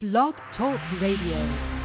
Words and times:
Blog 0.00 0.36
Talk 0.56 0.78
Radio. 1.00 1.77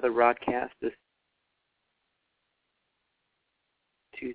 Another 0.00 0.14
broadcast 0.14 0.72
this 0.80 0.92
two 4.18 4.32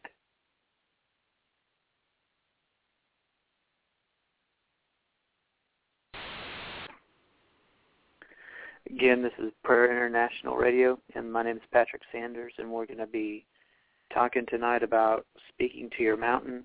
Again, 8.88 9.24
this 9.24 9.32
is 9.40 9.52
Prayer 9.64 9.92
International 9.92 10.56
Radio, 10.56 11.00
and 11.16 11.34
my 11.34 11.42
name 11.42 11.58
is 11.58 11.64
Patrick 11.74 12.04
Sanders, 12.12 12.54
and 12.60 12.70
we're 12.70 12.86
going 12.86 13.00
to 13.00 13.08
be 13.08 13.44
talking 14.14 14.46
tonight 14.48 14.84
about 14.84 15.26
speaking 15.50 15.90
to 15.98 16.04
your 16.04 16.16
mountain, 16.16 16.64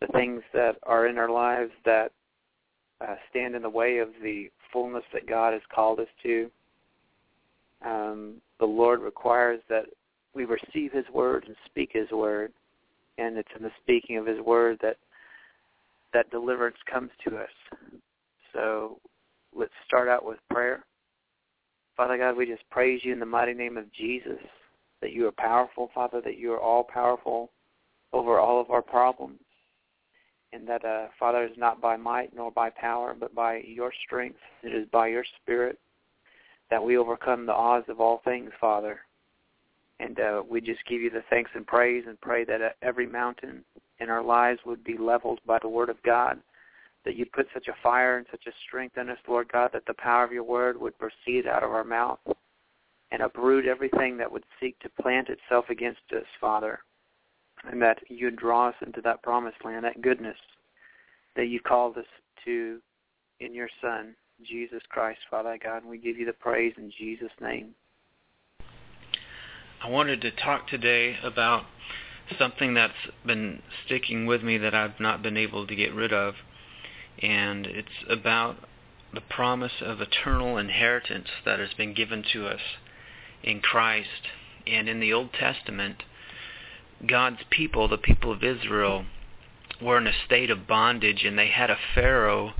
the 0.00 0.06
things 0.08 0.42
that 0.54 0.76
are 0.84 1.06
in 1.06 1.18
our 1.18 1.28
lives 1.28 1.70
that 1.84 2.10
uh, 3.02 3.14
stand 3.30 3.54
in 3.54 3.62
the 3.62 3.68
way 3.68 3.98
of 3.98 4.08
the 4.22 4.50
fullness 4.72 5.04
that 5.12 5.28
God 5.28 5.52
has 5.52 5.62
called 5.72 6.00
us 6.00 6.08
to. 6.22 6.50
Um, 7.84 8.34
the 8.60 8.66
Lord 8.66 9.00
requires 9.00 9.60
that 9.68 9.86
we 10.34 10.44
receive 10.44 10.92
His 10.92 11.04
word 11.12 11.44
and 11.46 11.56
speak 11.66 11.90
His 11.92 12.10
word, 12.10 12.52
and 13.18 13.36
it's 13.36 13.48
in 13.56 13.62
the 13.62 13.70
speaking 13.82 14.16
of 14.16 14.26
His 14.26 14.40
word 14.40 14.78
that 14.82 14.96
that 16.12 16.30
deliverance 16.30 16.76
comes 16.90 17.10
to 17.26 17.36
us. 17.38 17.48
So 18.52 18.98
let's 19.54 19.72
start 19.86 20.08
out 20.08 20.24
with 20.24 20.38
prayer. 20.50 20.84
Father 21.96 22.18
God, 22.18 22.36
we 22.36 22.46
just 22.46 22.68
praise 22.70 23.00
you 23.02 23.12
in 23.12 23.20
the 23.20 23.26
mighty 23.26 23.54
name 23.54 23.76
of 23.76 23.92
Jesus, 23.92 24.38
that 25.00 25.12
you 25.12 25.26
are 25.26 25.32
powerful, 25.32 25.90
Father, 25.94 26.20
that 26.22 26.38
you 26.38 26.52
are 26.52 26.60
all 26.60 26.84
powerful 26.84 27.50
over 28.12 28.38
all 28.38 28.60
of 28.60 28.70
our 28.70 28.82
problems. 28.82 29.40
And 30.52 30.68
that, 30.68 30.84
uh, 30.84 31.06
Father, 31.18 31.44
is 31.44 31.56
not 31.56 31.80
by 31.80 31.96
might 31.96 32.34
nor 32.34 32.50
by 32.50 32.68
power, 32.70 33.16
but 33.18 33.34
by 33.34 33.62
your 33.66 33.90
strength. 34.04 34.38
It 34.62 34.74
is 34.74 34.86
by 34.92 35.08
your 35.08 35.24
Spirit 35.40 35.78
that 36.70 36.82
we 36.82 36.96
overcome 36.96 37.46
the 37.46 37.52
odds 37.52 37.88
of 37.88 38.00
all 38.00 38.20
things, 38.24 38.50
Father. 38.60 39.00
And 40.00 40.18
uh, 40.18 40.42
we 40.48 40.60
just 40.60 40.84
give 40.88 41.00
you 41.00 41.10
the 41.10 41.22
thanks 41.30 41.50
and 41.54 41.66
praise 41.66 42.04
and 42.08 42.20
pray 42.20 42.44
that 42.44 42.60
uh, 42.60 42.68
every 42.82 43.06
mountain 43.06 43.64
in 44.00 44.10
our 44.10 44.22
lives 44.22 44.60
would 44.66 44.82
be 44.82 44.98
leveled 44.98 45.40
by 45.46 45.58
the 45.60 45.68
Word 45.68 45.90
of 45.90 46.02
God 46.02 46.40
that 47.04 47.16
you 47.16 47.26
put 47.26 47.46
such 47.52 47.68
a 47.68 47.82
fire 47.82 48.18
and 48.18 48.26
such 48.30 48.46
a 48.46 48.52
strength 48.66 48.96
in 48.96 49.08
us, 49.08 49.18
Lord 49.26 49.50
God, 49.52 49.70
that 49.72 49.86
the 49.86 49.94
power 49.94 50.24
of 50.24 50.32
your 50.32 50.44
word 50.44 50.80
would 50.80 50.98
proceed 50.98 51.46
out 51.46 51.62
of 51.62 51.70
our 51.70 51.84
mouth 51.84 52.18
and 53.10 53.22
uproot 53.22 53.66
everything 53.66 54.16
that 54.18 54.30
would 54.30 54.44
seek 54.60 54.78
to 54.80 55.02
plant 55.02 55.28
itself 55.28 55.66
against 55.68 56.00
us, 56.16 56.24
Father, 56.40 56.80
and 57.64 57.82
that 57.82 57.98
you 58.08 58.26
would 58.26 58.36
draw 58.36 58.68
us 58.68 58.74
into 58.86 59.00
that 59.02 59.22
promised 59.22 59.64
land, 59.64 59.84
that 59.84 60.00
goodness 60.00 60.36
that 61.36 61.46
you 61.46 61.60
called 61.60 61.98
us 61.98 62.06
to 62.44 62.78
in 63.40 63.54
your 63.54 63.68
Son, 63.80 64.14
Jesus 64.44 64.82
Christ, 64.88 65.20
Father 65.30 65.58
God, 65.62 65.82
and 65.82 65.90
we 65.90 65.98
give 65.98 66.16
you 66.16 66.26
the 66.26 66.32
praise 66.32 66.74
in 66.76 66.92
Jesus' 66.98 67.30
name. 67.40 67.74
I 69.82 69.88
wanted 69.88 70.20
to 70.22 70.30
talk 70.30 70.68
today 70.68 71.16
about 71.22 71.64
something 72.38 72.74
that's 72.74 72.92
been 73.26 73.62
sticking 73.84 74.26
with 74.26 74.42
me 74.42 74.58
that 74.58 74.74
I've 74.74 75.00
not 75.00 75.22
been 75.22 75.36
able 75.36 75.66
to 75.66 75.74
get 75.74 75.92
rid 75.92 76.12
of 76.12 76.34
and 77.20 77.66
it's 77.66 78.04
about 78.08 78.56
the 79.12 79.20
promise 79.20 79.82
of 79.82 80.00
eternal 80.00 80.56
inheritance 80.56 81.28
that 81.44 81.58
has 81.58 81.74
been 81.76 81.94
given 81.94 82.24
to 82.32 82.46
us 82.46 82.60
in 83.42 83.60
Christ. 83.60 84.28
And 84.66 84.88
in 84.88 85.00
the 85.00 85.12
Old 85.12 85.32
Testament, 85.32 86.02
God's 87.06 87.42
people, 87.50 87.88
the 87.88 87.98
people 87.98 88.32
of 88.32 88.42
Israel, 88.42 89.04
were 89.80 89.98
in 89.98 90.06
a 90.06 90.24
state 90.24 90.50
of 90.50 90.66
bondage 90.66 91.24
and 91.24 91.38
they 91.38 91.48
had 91.48 91.70
a 91.70 91.78
Pharaoh 91.94 92.54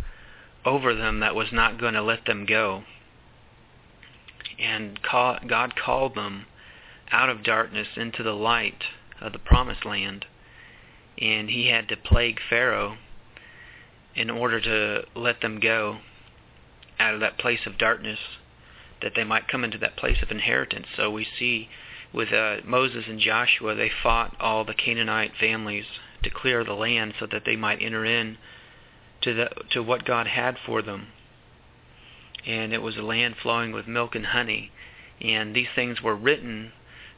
over 0.65 0.95
them 0.95 1.21
that 1.21 1.35
was 1.35 1.49
not 1.53 1.81
going 1.81 1.95
to 1.95 2.03
let 2.03 2.25
them 2.27 2.47
go. 2.47 2.85
And 4.59 5.01
God 5.03 5.75
called 5.77 6.15
them 6.15 6.47
out 7.11 7.29
of 7.29 7.43
darkness 7.43 7.89
into 7.97 8.23
the 8.23 8.35
light 8.35 8.85
of 9.21 9.33
the 9.33 9.39
promised 9.39 9.85
land. 9.85 10.25
And 11.19 11.51
he 11.51 11.69
had 11.69 11.89
to 11.89 11.97
plague 11.97 12.39
Pharaoh 12.49 12.97
in 14.15 14.31
order 14.31 14.61
to 14.61 15.05
let 15.15 15.41
them 15.41 15.59
go 15.59 15.99
out 16.99 17.15
of 17.15 17.21
that 17.21 17.39
place 17.39 17.61
of 17.67 17.79
darkness, 17.79 18.19
that 19.01 19.13
they 19.17 19.25
might 19.25 19.49
come 19.49 19.65
into 19.65 19.79
that 19.79 19.97
place 19.97 20.19
of 20.23 20.31
inheritance. 20.31 20.87
So 20.97 21.11
we 21.11 21.27
see 21.39 21.69
with 22.13 22.33
uh, 22.33 22.59
Moses 22.65 23.05
and 23.09 23.19
Joshua, 23.19 23.75
they 23.75 23.91
fought 24.03 24.37
all 24.39 24.65
the 24.65 24.75
Canaanite 24.75 25.33
families 25.41 25.87
to 26.23 26.31
clear 26.31 26.63
the 26.63 26.75
land 26.75 27.15
so 27.19 27.27
that 27.27 27.45
they 27.45 27.57
might 27.57 27.83
enter 27.83 28.05
in 28.05 28.37
to 29.23 29.35
the 29.35 29.51
to 29.71 29.83
what 29.83 30.05
God 30.05 30.27
had 30.27 30.57
for 30.65 30.83
them. 30.83 31.09
And 32.47 32.73
it 32.73 32.83
was 32.83 32.97
a 32.97 33.03
land 33.03 33.37
flowing 33.43 33.73
with 33.73 33.87
milk 33.87 34.15
and 34.15 34.27
honey. 34.27 34.73
And 35.21 35.55
these 35.55 35.69
things 35.75 36.03
were 36.03 36.17
written 36.17 36.73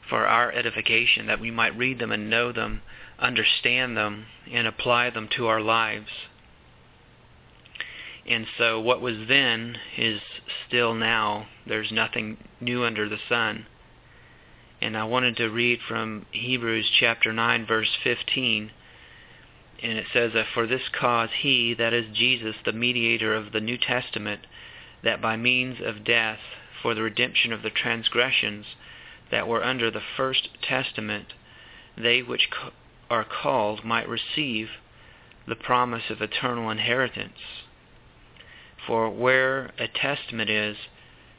for 0.07 0.27
our 0.27 0.51
edification, 0.51 1.25
that 1.27 1.39
we 1.39 1.49
might 1.49 1.75
read 1.75 1.97
them 1.97 2.11
and 2.11 2.29
know 2.29 2.51
them, 2.51 2.81
understand 3.17 3.97
them, 3.97 4.27
and 4.51 4.67
apply 4.67 5.09
them 5.09 5.27
to 5.35 5.47
our 5.47 5.61
lives. 5.61 6.09
And 8.27 8.45
so 8.57 8.79
what 8.79 9.01
was 9.01 9.27
then 9.27 9.77
is 9.97 10.21
still 10.67 10.93
now. 10.93 11.47
There's 11.65 11.91
nothing 11.91 12.37
new 12.59 12.83
under 12.83 13.07
the 13.07 13.19
sun. 13.29 13.67
And 14.81 14.97
I 14.97 15.03
wanted 15.05 15.37
to 15.37 15.49
read 15.49 15.79
from 15.87 16.25
Hebrews 16.31 16.91
chapter 16.99 17.31
9 17.31 17.65
verse 17.65 17.89
15. 18.03 18.71
And 19.83 19.97
it 19.97 20.07
says, 20.13 20.33
that 20.33 20.47
For 20.53 20.67
this 20.67 20.89
cause 20.97 21.29
he, 21.39 21.73
that 21.73 21.93
is 21.93 22.15
Jesus, 22.15 22.55
the 22.65 22.71
mediator 22.71 23.35
of 23.35 23.51
the 23.51 23.59
New 23.59 23.77
Testament, 23.77 24.41
that 25.03 25.21
by 25.21 25.35
means 25.35 25.77
of 25.83 26.03
death, 26.03 26.39
for 26.81 26.93
the 26.93 27.01
redemption 27.01 27.51
of 27.51 27.61
the 27.61 27.69
transgressions 27.69 28.65
that 29.31 29.47
were 29.47 29.63
under 29.63 29.89
the 29.89 30.03
first 30.15 30.49
testament, 30.61 31.33
they 31.97 32.21
which 32.21 32.49
are 33.09 33.25
called 33.25 33.83
might 33.83 34.07
receive 34.07 34.69
the 35.47 35.55
promise 35.55 36.09
of 36.09 36.21
eternal 36.21 36.69
inheritance. 36.69 37.39
For 38.85 39.09
where 39.09 39.71
a 39.79 39.87
testament 39.87 40.49
is, 40.49 40.77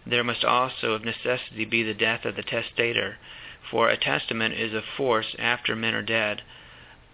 there 0.05 0.25
must 0.25 0.45
also 0.45 0.93
of 0.93 1.05
necessity 1.05 1.65
be 1.65 1.83
the 1.83 1.95
death 1.95 2.25
of 2.25 2.37
the 2.37 2.43
testator. 2.43 3.19
For 3.71 3.89
a 3.89 3.97
testament 3.97 4.55
is 4.55 4.73
of 4.73 4.85
force 4.97 5.35
after 5.39 5.75
men 5.75 5.95
are 5.95 6.03
dead. 6.03 6.43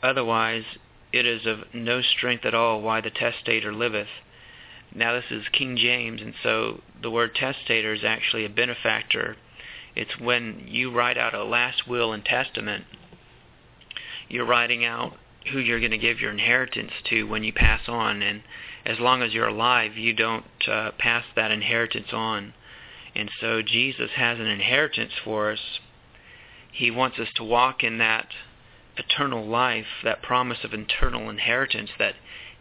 Otherwise 0.02 0.64
it 1.12 1.26
is 1.26 1.46
of 1.46 1.74
no 1.74 2.00
strength 2.00 2.44
at 2.44 2.54
all 2.54 2.80
why 2.80 3.00
the 3.00 3.10
testator 3.10 3.72
liveth. 3.72 4.08
Now 4.94 5.14
this 5.14 5.30
is 5.30 5.48
King 5.52 5.76
James, 5.76 6.20
and 6.20 6.34
so 6.42 6.80
the 7.00 7.10
word 7.10 7.34
testator 7.34 7.92
is 7.92 8.04
actually 8.04 8.44
a 8.44 8.50
benefactor. 8.50 9.36
It's 9.94 10.18
when 10.18 10.64
you 10.66 10.90
write 10.90 11.18
out 11.18 11.34
a 11.34 11.44
last 11.44 11.86
will 11.86 12.12
and 12.12 12.24
testament, 12.24 12.84
you're 14.28 14.46
writing 14.46 14.84
out 14.84 15.14
who 15.52 15.58
you're 15.58 15.80
going 15.80 15.90
to 15.90 15.98
give 15.98 16.20
your 16.20 16.30
inheritance 16.30 16.92
to 17.10 17.24
when 17.24 17.44
you 17.44 17.52
pass 17.52 17.82
on. 17.88 18.22
And 18.22 18.42
as 18.86 18.98
long 18.98 19.22
as 19.22 19.32
you're 19.32 19.48
alive, 19.48 19.96
you 19.96 20.14
don't 20.14 20.44
uh, 20.68 20.92
pass 20.98 21.24
that 21.36 21.50
inheritance 21.50 22.08
on. 22.12 22.54
And 23.14 23.30
so 23.40 23.60
Jesus 23.60 24.10
has 24.16 24.38
an 24.38 24.46
inheritance 24.46 25.12
for 25.24 25.52
us. 25.52 25.80
He 26.72 26.90
wants 26.90 27.18
us 27.18 27.28
to 27.36 27.44
walk 27.44 27.84
in 27.84 27.98
that 27.98 28.28
eternal 28.96 29.46
life, 29.46 29.86
that 30.04 30.22
promise 30.22 30.58
of 30.64 30.72
eternal 30.72 31.30
inheritance 31.30 31.90
that 31.98 32.14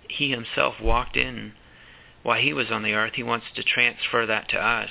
he 0.08 0.32
himself 0.32 0.76
walked 0.82 1.18
in 1.18 1.54
while 2.24 2.40
he 2.40 2.54
was 2.54 2.72
on 2.72 2.84
the 2.84 2.94
earth. 2.94 3.14
He 3.16 3.24
wants 3.24 3.48
to 3.56 3.64
transfer 3.64 4.26
that 4.26 4.50
to 4.50 4.58
us 4.58 4.90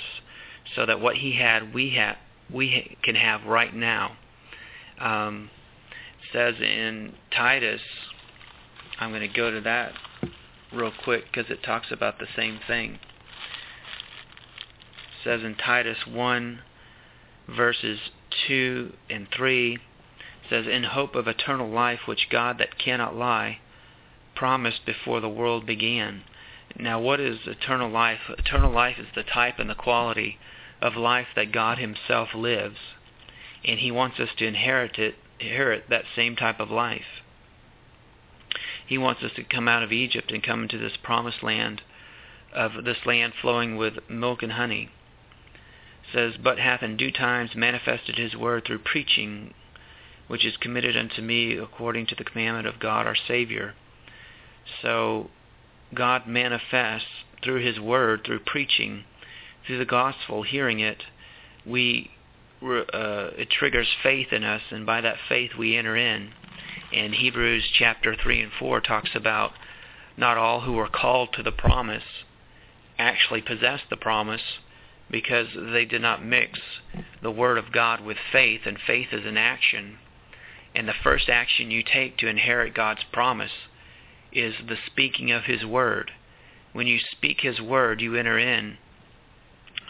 so 0.75 0.87
that 0.87 1.01
what 1.01 1.17
he 1.17 1.37
had, 1.37 1.75
we 1.75 1.95
have, 1.95 2.17
we 2.53 2.97
can 3.03 3.15
have 3.15 3.45
right 3.45 3.75
now. 3.75 4.17
Um, 4.99 5.51
says 6.33 6.55
in 6.61 7.15
Titus, 7.35 7.81
I'm 8.99 9.11
going 9.11 9.23
to 9.23 9.29
go 9.29 9.51
to 9.51 9.61
that 9.63 9.93
real 10.73 10.93
quick 11.05 11.25
because 11.33 11.51
it 11.51 11.63
talks 11.63 11.91
about 11.91 12.19
the 12.19 12.27
same 12.37 12.61
thing. 12.67 12.93
It 12.93 13.01
says 15.25 15.43
in 15.43 15.57
Titus 15.57 15.99
1 16.07 16.61
verses 17.49 17.99
2 18.47 18.93
and 19.09 19.27
3 19.35 19.79
says 20.51 20.67
in 20.67 20.85
hope 20.85 21.15
of 21.15 21.27
eternal 21.27 21.71
life 21.71 22.01
which 22.07 22.29
God 22.29 22.59
that 22.59 22.79
cannot 22.79 23.17
lie 23.17 23.61
promised 24.35 24.85
before 24.85 25.21
the 25.21 25.29
world 25.29 25.65
began. 25.65 26.25
Now 26.77 27.01
what 27.01 27.21
is 27.21 27.47
eternal 27.47 27.89
life? 27.91 28.21
Eternal 28.29 28.71
life 28.71 28.99
is 28.99 29.09
the 29.15 29.23
type 29.23 29.59
and 29.59 29.71
the 29.71 29.75
quality 29.75 30.39
of 30.83 30.97
life 30.97 31.29
that 31.37 31.53
God 31.53 31.79
himself 31.79 32.35
lives 32.35 32.79
and 33.65 33.79
he 33.81 33.91
wants 33.91 34.19
us 34.19 34.31
to 34.39 34.47
inherit 34.47 34.99
it 34.99 35.17
inherit 35.39 35.89
that 35.89 36.05
same 36.15 36.37
type 36.37 36.61
of 36.61 36.71
life. 36.71 37.23
He 38.87 38.99
wants 38.99 39.23
us 39.23 39.33
to 39.37 39.45
come 39.45 39.69
out 39.69 39.83
of 39.83 39.93
Egypt 39.93 40.31
and 40.33 40.43
come 40.43 40.63
into 40.63 40.77
this 40.77 40.97
promised 41.03 41.43
land 41.43 41.83
of 42.53 42.85
this 42.85 43.07
land 43.07 43.33
flowing 43.41 43.77
with 43.77 43.95
milk 44.09 44.43
and 44.43 44.53
honey. 44.53 44.91
It 46.05 46.13
says, 46.13 46.35
But 46.43 46.59
hath 46.59 46.83
in 46.83 46.97
due 46.97 47.13
times 47.13 47.55
manifested 47.55 48.19
his 48.19 48.35
word 48.35 48.65
through 48.67 48.81
preaching, 48.81 49.55
which 50.31 50.45
is 50.45 50.57
committed 50.59 50.97
unto 50.97 51.21
me 51.21 51.57
according 51.57 52.07
to 52.07 52.15
the 52.15 52.23
commandment 52.23 52.65
of 52.65 52.79
God 52.79 53.05
our 53.05 53.17
Savior. 53.27 53.75
So 54.81 55.29
God 55.93 56.29
manifests 56.29 57.09
through 57.43 57.67
his 57.67 57.81
word, 57.81 58.23
through 58.25 58.39
preaching, 58.47 59.03
through 59.67 59.79
the 59.79 59.85
gospel, 59.85 60.45
hearing 60.45 60.79
it, 60.79 61.03
we 61.67 62.13
uh, 62.63 63.35
it 63.37 63.51
triggers 63.51 63.89
faith 64.05 64.33
in 64.33 64.45
us, 64.45 64.63
and 64.71 64.87
by 64.87 65.01
that 65.01 65.17
faith 65.29 65.51
we 65.59 65.77
enter 65.77 65.97
in. 65.97 66.31
And 66.93 67.13
Hebrews 67.13 67.65
chapter 67.77 68.15
3 68.15 68.43
and 68.43 68.53
4 68.57 68.81
talks 68.83 69.11
about 69.17 69.51
not 70.17 70.39
all 70.39 70.61
who 70.61 70.79
are 70.79 70.89
called 70.89 71.33
to 71.33 71.43
the 71.43 71.51
promise 71.51 72.05
actually 73.01 73.43
possess 73.43 73.81
the 73.91 73.97
promise 73.97 74.43
because 75.11 75.49
they 75.73 75.87
did 75.87 76.03
not 76.03 76.25
mix 76.25 76.61
the 77.21 77.33
Word 77.33 77.59
of 77.59 77.73
God 77.73 78.01
with 78.01 78.19
faith, 78.31 78.61
and 78.65 78.79
faith 78.87 79.09
is 79.11 79.27
an 79.27 79.37
action. 79.37 79.99
And 80.75 80.87
the 80.87 80.95
first 81.03 81.29
action 81.29 81.71
you 81.71 81.83
take 81.83 82.19
to 82.19 82.29
inherit 82.29 82.75
God's 82.75 83.05
promise 83.13 83.51
is 84.33 84.55
the 84.67 84.77
speaking 84.87 85.33
of 85.33 85.45
His 85.45 85.65
Word. 85.65 86.13
When 86.73 86.87
you 86.87 86.99
speak 87.11 87.41
His 87.41 87.61
Word, 87.61 88.01
you 88.01 88.15
enter 88.15 88.39
in 88.39 88.77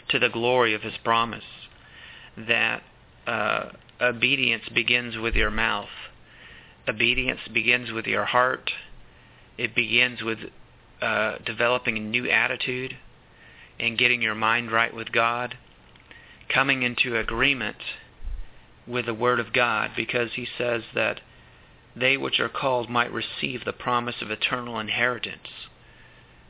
to 0.09 0.19
the 0.19 0.29
glory 0.29 0.73
of 0.73 0.81
His 0.81 0.95
promise. 1.03 1.43
That 2.35 2.81
uh, 3.27 3.69
obedience 3.99 4.63
begins 4.73 5.17
with 5.17 5.35
your 5.35 5.51
mouth. 5.51 5.89
Obedience 6.87 7.41
begins 7.53 7.91
with 7.91 8.07
your 8.07 8.25
heart. 8.25 8.71
It 9.57 9.75
begins 9.75 10.23
with 10.23 10.39
uh, 11.01 11.37
developing 11.45 11.97
a 11.97 12.01
new 12.01 12.27
attitude 12.29 12.97
and 13.79 13.97
getting 13.97 14.21
your 14.21 14.35
mind 14.35 14.71
right 14.71 14.93
with 14.93 15.11
God, 15.11 15.55
coming 16.49 16.83
into 16.83 17.17
agreement 17.17 17.77
with 18.91 19.05
the 19.05 19.13
Word 19.13 19.39
of 19.39 19.53
God, 19.53 19.91
because 19.95 20.31
He 20.35 20.47
says 20.57 20.83
that 20.93 21.21
they 21.95 22.17
which 22.17 22.39
are 22.39 22.49
called 22.49 22.89
might 22.89 23.11
receive 23.11 23.65
the 23.65 23.73
promise 23.73 24.15
of 24.21 24.31
eternal 24.31 24.79
inheritance. 24.79 25.47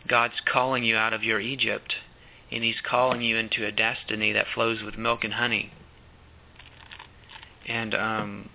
God's 0.08 0.42
calling 0.52 0.84
you 0.84 0.96
out 0.96 1.14
of 1.14 1.24
your 1.24 1.40
Egypt, 1.40 1.96
and 2.52 2.64
He's 2.64 2.82
calling 2.84 3.22
you 3.22 3.38
into 3.38 3.66
a 3.66 3.72
destiny 3.72 4.32
that 4.32 4.48
flows 4.54 4.82
with 4.84 4.98
milk 4.98 5.24
and 5.24 5.34
honey. 5.34 5.72
And 7.68 7.94
um, 7.94 8.50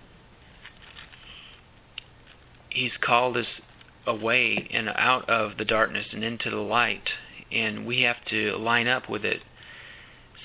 He's 2.69 2.91
called 2.99 3.37
us 3.37 3.47
away 4.05 4.67
and 4.71 4.89
out 4.89 5.29
of 5.29 5.57
the 5.57 5.65
darkness 5.65 6.07
and 6.11 6.23
into 6.23 6.49
the 6.49 6.57
light 6.57 7.09
and 7.51 7.85
we 7.85 8.01
have 8.01 8.17
to 8.29 8.55
line 8.57 8.87
up 8.87 9.09
with 9.09 9.23
it. 9.23 9.41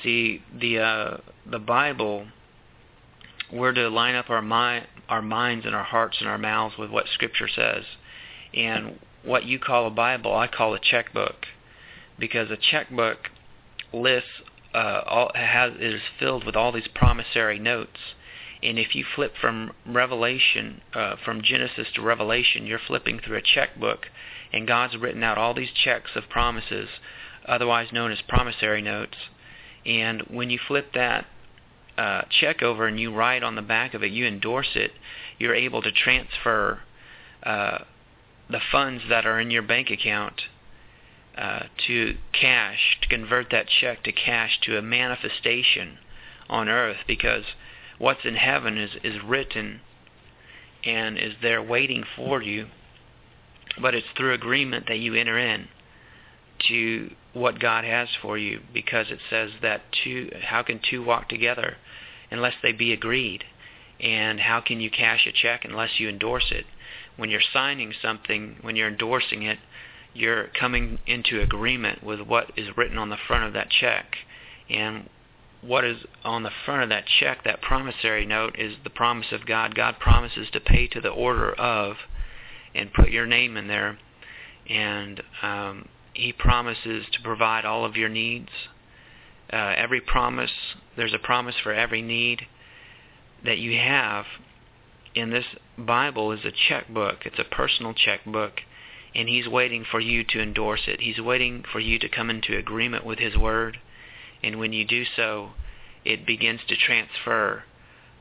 See, 0.03 0.43
the 0.53 0.79
uh, 0.79 1.17
the 1.47 1.59
Bible, 1.59 2.27
we're 3.53 3.73
to 3.73 3.89
line 3.89 4.15
up 4.15 4.31
our 4.31 4.43
mind, 4.43 4.87
our 5.09 5.23
minds 5.23 5.67
and 5.67 5.75
our 5.75 5.85
hearts 5.85 6.19
and 6.21 6.29
our 6.29 6.39
mouths 6.39 6.77
with 6.79 6.91
what 6.91 7.07
Scripture 7.13 7.49
says. 7.49 7.85
And 8.55 8.99
what 9.25 9.45
you 9.45 9.59
call 9.59 9.87
a 9.87 9.91
Bible, 9.91 10.35
I 10.35 10.47
call 10.47 10.75
a 10.75 10.81
checkbook, 10.81 11.47
because 12.19 12.51
a 12.51 12.57
checkbook 12.57 13.19
lists 13.93 14.29
uh, 14.75 15.03
all 15.07 15.31
has 15.35 15.73
is 15.79 16.01
filled 16.19 16.45
with 16.45 16.57
all 16.57 16.73
these 16.73 16.89
promissory 16.95 17.59
notes. 17.59 17.99
And 18.63 18.79
if 18.79 18.95
you 18.95 19.05
flip 19.15 19.35
from 19.41 19.73
Revelation, 19.85 20.83
uh, 20.95 21.17
from 21.25 21.43
Genesis 21.43 21.89
to 21.95 22.03
Revelation, 22.03 22.65
you're 22.65 22.79
flipping 22.79 23.19
through 23.19 23.39
a 23.39 23.43
checkbook 23.43 24.07
and 24.53 24.67
God's 24.67 24.97
written 24.97 25.23
out 25.23 25.39
all 25.39 25.55
these 25.55 25.73
checks 25.73 26.11
of 26.15 26.29
promises, 26.29 26.89
otherwise 27.47 27.93
known 27.93 28.13
as 28.13 28.21
promissory 28.29 28.83
notes. 28.83 29.17
And 29.87 30.23
when 30.23 30.51
you 30.51 30.59
flip 30.67 30.93
that 30.95 31.27
uh, 31.99 32.23
check 32.41 32.63
over 32.63 32.87
and 32.87 32.99
you 32.99 33.15
write 33.15 33.43
on 33.43 33.55
the 33.55 33.63
back 33.63 33.95
of 33.95 34.03
it, 34.03 34.13
you 34.13 34.27
endorse 34.27 34.71
it, 34.75 34.93
you're 35.39 35.55
able 35.55 35.83
to 35.83 35.93
transfer 35.93 36.81
uh, 37.43 37.79
the 38.49 38.61
funds 38.71 39.03
that 39.09 39.27
are 39.27 39.41
in 39.41 39.51
your 39.51 39.63
bank 39.63 39.91
account 39.91 40.43
uh, 41.37 41.65
to 41.87 42.17
cash, 42.33 42.99
to 43.01 43.09
convert 43.09 43.51
that 43.51 43.67
check 43.67 44.03
to 44.05 44.13
cash 44.13 44.59
to 44.63 44.77
a 44.77 44.83
manifestation 44.83 45.99
on 46.49 46.69
earth 46.69 46.99
because 47.07 47.45
what's 47.99 48.25
in 48.25 48.35
heaven 48.35 48.77
is, 48.77 48.91
is 49.03 49.23
written 49.25 49.81
and 50.85 51.17
is 51.17 51.35
there 51.41 51.63
waiting 51.63 52.05
for 52.17 52.43
you 52.43 52.67
but 53.81 53.95
it's 53.95 54.07
through 54.17 54.35
agreement 54.35 54.87
that 54.89 54.99
you 54.99 55.15
enter 55.15 55.39
in 55.39 55.69
to 56.69 57.11
what 57.33 57.59
God 57.59 57.85
has 57.85 58.09
for 58.21 58.37
you 58.37 58.61
because 58.73 59.07
it 59.11 59.19
says 59.31 59.51
that 59.63 59.83
two 60.05 60.31
how 60.43 60.63
can 60.63 60.81
two 60.89 61.03
walk 61.03 61.29
together 61.29 61.77
unless 62.31 62.55
they 62.63 62.73
be 62.73 62.93
agreed? 62.93 63.45
And 64.01 64.41
how 64.41 64.61
can 64.61 64.81
you 64.81 64.91
cash 64.91 65.27
a 65.27 65.33
check 65.33 65.65
unless 65.65 66.01
you 66.01 66.09
endorse 66.09 66.51
it? 66.51 66.67
When 67.17 67.31
you're 67.31 67.41
signing 67.53 67.93
something 68.03 68.57
when 68.63 68.77
you're 68.77 68.89
endorsing 68.89 69.43
it 69.43 69.59
you're 70.15 70.49
coming 70.49 70.99
into 71.07 71.41
agreement 71.41 72.03
with 72.03 72.21
what 72.21 72.53
is 72.57 72.77
written 72.77 72.99
on 72.99 73.11
the 73.11 73.17
front 73.17 73.45
of 73.45 73.53
that 73.55 73.71
check. 73.71 74.17
And 74.69 75.09
what 75.63 75.85
is 75.85 75.99
on 76.25 76.43
the 76.43 76.51
front 76.65 76.83
of 76.83 76.89
that 76.91 77.05
check 77.21 77.45
that 77.45 77.63
promissory 77.63 78.27
note 78.27 78.57
is 78.59 78.75
the 78.85 78.91
promise 78.91 79.33
of 79.33 79.47
God. 79.47 79.75
God 79.75 79.99
promises 79.99 80.49
to 80.53 80.61
pay 80.61 80.87
to 80.89 81.01
the 81.01 81.09
order 81.09 81.53
of 81.53 81.97
and 82.75 82.93
put 82.93 83.11
your 83.11 83.27
name 83.27 83.57
in 83.57 83.69
there. 83.69 83.99
And 84.69 85.23
um, 85.43 85.89
He 86.15 86.33
promises 86.33 87.07
to 87.13 87.23
provide 87.23 87.65
all 87.65 87.85
of 87.85 87.97
your 87.97 88.09
needs. 88.09 88.51
Uh, 89.53 89.75
every 89.77 90.01
promise, 90.01 90.51
there's 90.97 91.15
a 91.15 91.19
promise 91.19 91.57
for 91.63 91.73
every 91.73 92.03
need 92.03 92.47
that 93.45 93.59
you 93.59 93.77
have 93.79 94.27
And 95.15 95.33
this 95.33 95.45
Bible 95.77 96.33
is 96.33 96.45
a 96.45 96.53
checkbook. 96.53 97.27
It's 97.27 97.39
a 97.39 97.45
personal 97.45 97.93
checkbook. 97.93 98.61
And 99.15 99.29
He's 99.29 99.47
waiting 99.47 99.85
for 99.91 100.01
you 100.01 100.25
to 100.25 100.41
endorse 100.41 100.83
it. 100.87 101.01
He's 101.01 101.21
waiting 101.21 101.65
for 101.71 101.81
you 101.81 101.99
to 101.99 102.09
come 102.09 102.31
into 102.31 102.57
agreement 102.57 103.05
with 103.05 103.19
His 103.19 103.37
Word. 103.37 103.79
And 104.43 104.59
when 104.59 104.73
you 104.73 104.87
do 104.87 105.05
so, 105.05 105.51
it 106.05 106.27
begins 106.27 106.61
to 106.69 106.77
transfer 106.77 107.65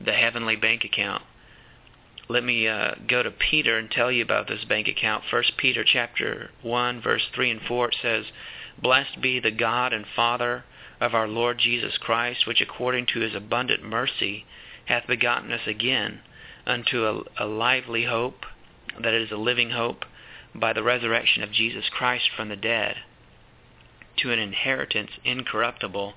the 0.04 0.12
heavenly 0.12 0.56
bank 0.56 0.84
account 0.84 1.22
let 2.28 2.44
me 2.44 2.68
uh, 2.68 2.94
go 3.08 3.22
to 3.22 3.32
Peter 3.32 3.76
and 3.76 3.90
tell 3.90 4.10
you 4.10 4.22
about 4.22 4.46
this 4.46 4.64
bank 4.64 4.86
account. 4.86 5.24
First 5.28 5.56
Peter 5.56 5.84
chapter 5.84 6.50
1 6.62 7.02
verse 7.02 7.26
3 7.34 7.50
and 7.50 7.60
4 7.62 7.88
it 7.88 7.96
says, 8.00 8.26
Blessed 8.80 9.20
be 9.20 9.40
the 9.40 9.50
God 9.50 9.92
and 9.92 10.06
Father 10.14 10.64
of 11.00 11.14
our 11.14 11.26
Lord 11.26 11.58
Jesus 11.58 11.98
Christ, 11.98 12.46
which 12.46 12.60
according 12.60 13.06
to 13.06 13.20
his 13.20 13.34
abundant 13.34 13.82
mercy 13.82 14.46
hath 14.86 15.06
begotten 15.08 15.50
us 15.50 15.66
again 15.66 16.20
unto 16.64 17.04
a, 17.04 17.44
a 17.44 17.46
lively 17.46 18.04
hope, 18.04 18.46
that 19.02 19.14
is 19.14 19.32
a 19.32 19.36
living 19.36 19.70
hope, 19.70 20.04
by 20.54 20.72
the 20.72 20.82
resurrection 20.82 21.42
of 21.42 21.50
Jesus 21.50 21.88
Christ 21.88 22.30
from 22.36 22.48
the 22.48 22.56
dead, 22.56 22.96
to 24.18 24.30
an 24.30 24.38
inheritance 24.38 25.10
incorruptible 25.24 26.14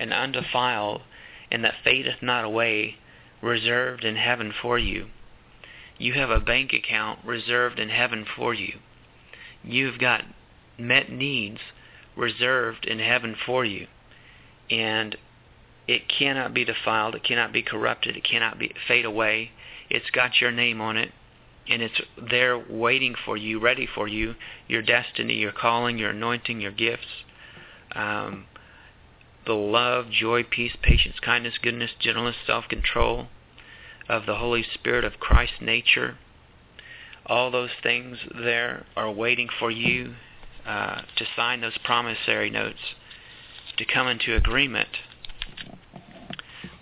and 0.00 0.14
undefiled, 0.14 1.02
and 1.50 1.62
that 1.62 1.74
fadeth 1.84 2.22
not 2.22 2.44
away, 2.44 2.96
reserved 3.42 4.04
in 4.04 4.16
heaven 4.16 4.52
for 4.62 4.78
you 4.78 5.08
you 6.02 6.14
have 6.14 6.30
a 6.30 6.40
bank 6.40 6.72
account 6.72 7.20
reserved 7.24 7.78
in 7.78 7.88
heaven 7.88 8.26
for 8.36 8.52
you. 8.52 8.78
You've 9.62 9.98
got 9.98 10.24
met 10.76 11.10
needs 11.10 11.60
reserved 12.16 12.84
in 12.84 12.98
heaven 12.98 13.36
for 13.46 13.64
you. 13.64 13.86
And 14.70 15.16
it 15.86 16.08
cannot 16.08 16.54
be 16.54 16.64
defiled, 16.64 17.14
it 17.14 17.24
cannot 17.24 17.52
be 17.52 17.62
corrupted, 17.62 18.16
it 18.16 18.24
cannot 18.24 18.58
be 18.58 18.74
fade 18.88 19.04
away. 19.04 19.52
It's 19.88 20.10
got 20.10 20.40
your 20.40 20.50
name 20.50 20.80
on 20.80 20.96
it 20.96 21.12
and 21.68 21.80
it's 21.80 22.00
there 22.20 22.58
waiting 22.58 23.14
for 23.24 23.36
you, 23.36 23.60
ready 23.60 23.86
for 23.86 24.08
you, 24.08 24.34
your 24.66 24.82
destiny, 24.82 25.34
your 25.34 25.52
calling, 25.52 25.98
your 25.98 26.10
anointing, 26.10 26.60
your 26.60 26.72
gifts. 26.72 27.06
Um, 27.94 28.46
the 29.46 29.52
love, 29.52 30.10
joy, 30.10 30.42
peace, 30.44 30.74
patience, 30.82 31.16
kindness, 31.20 31.54
goodness, 31.62 31.90
gentleness, 32.00 32.36
self-control, 32.46 33.28
of 34.08 34.26
the 34.26 34.36
Holy 34.36 34.64
Spirit 34.74 35.04
of 35.04 35.20
Christ's 35.20 35.60
nature. 35.60 36.16
All 37.26 37.50
those 37.50 37.70
things 37.82 38.18
there 38.34 38.84
are 38.96 39.10
waiting 39.10 39.48
for 39.58 39.70
you 39.70 40.14
uh, 40.66 41.02
to 41.16 41.26
sign 41.36 41.60
those 41.60 41.78
promissory 41.84 42.50
notes, 42.50 42.94
to 43.76 43.84
come 43.84 44.08
into 44.08 44.34
agreement 44.34 44.88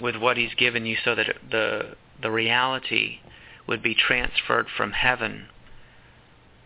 with 0.01 0.17
what 0.17 0.37
He's 0.37 0.55
given 0.55 0.87
you 0.87 0.97
so 1.05 1.15
that 1.15 1.37
the, 1.51 1.95
the 2.23 2.31
reality 2.31 3.21
would 3.67 3.83
be 3.83 3.95
transferred 3.95 4.67
from 4.75 4.93
heaven 4.93 5.47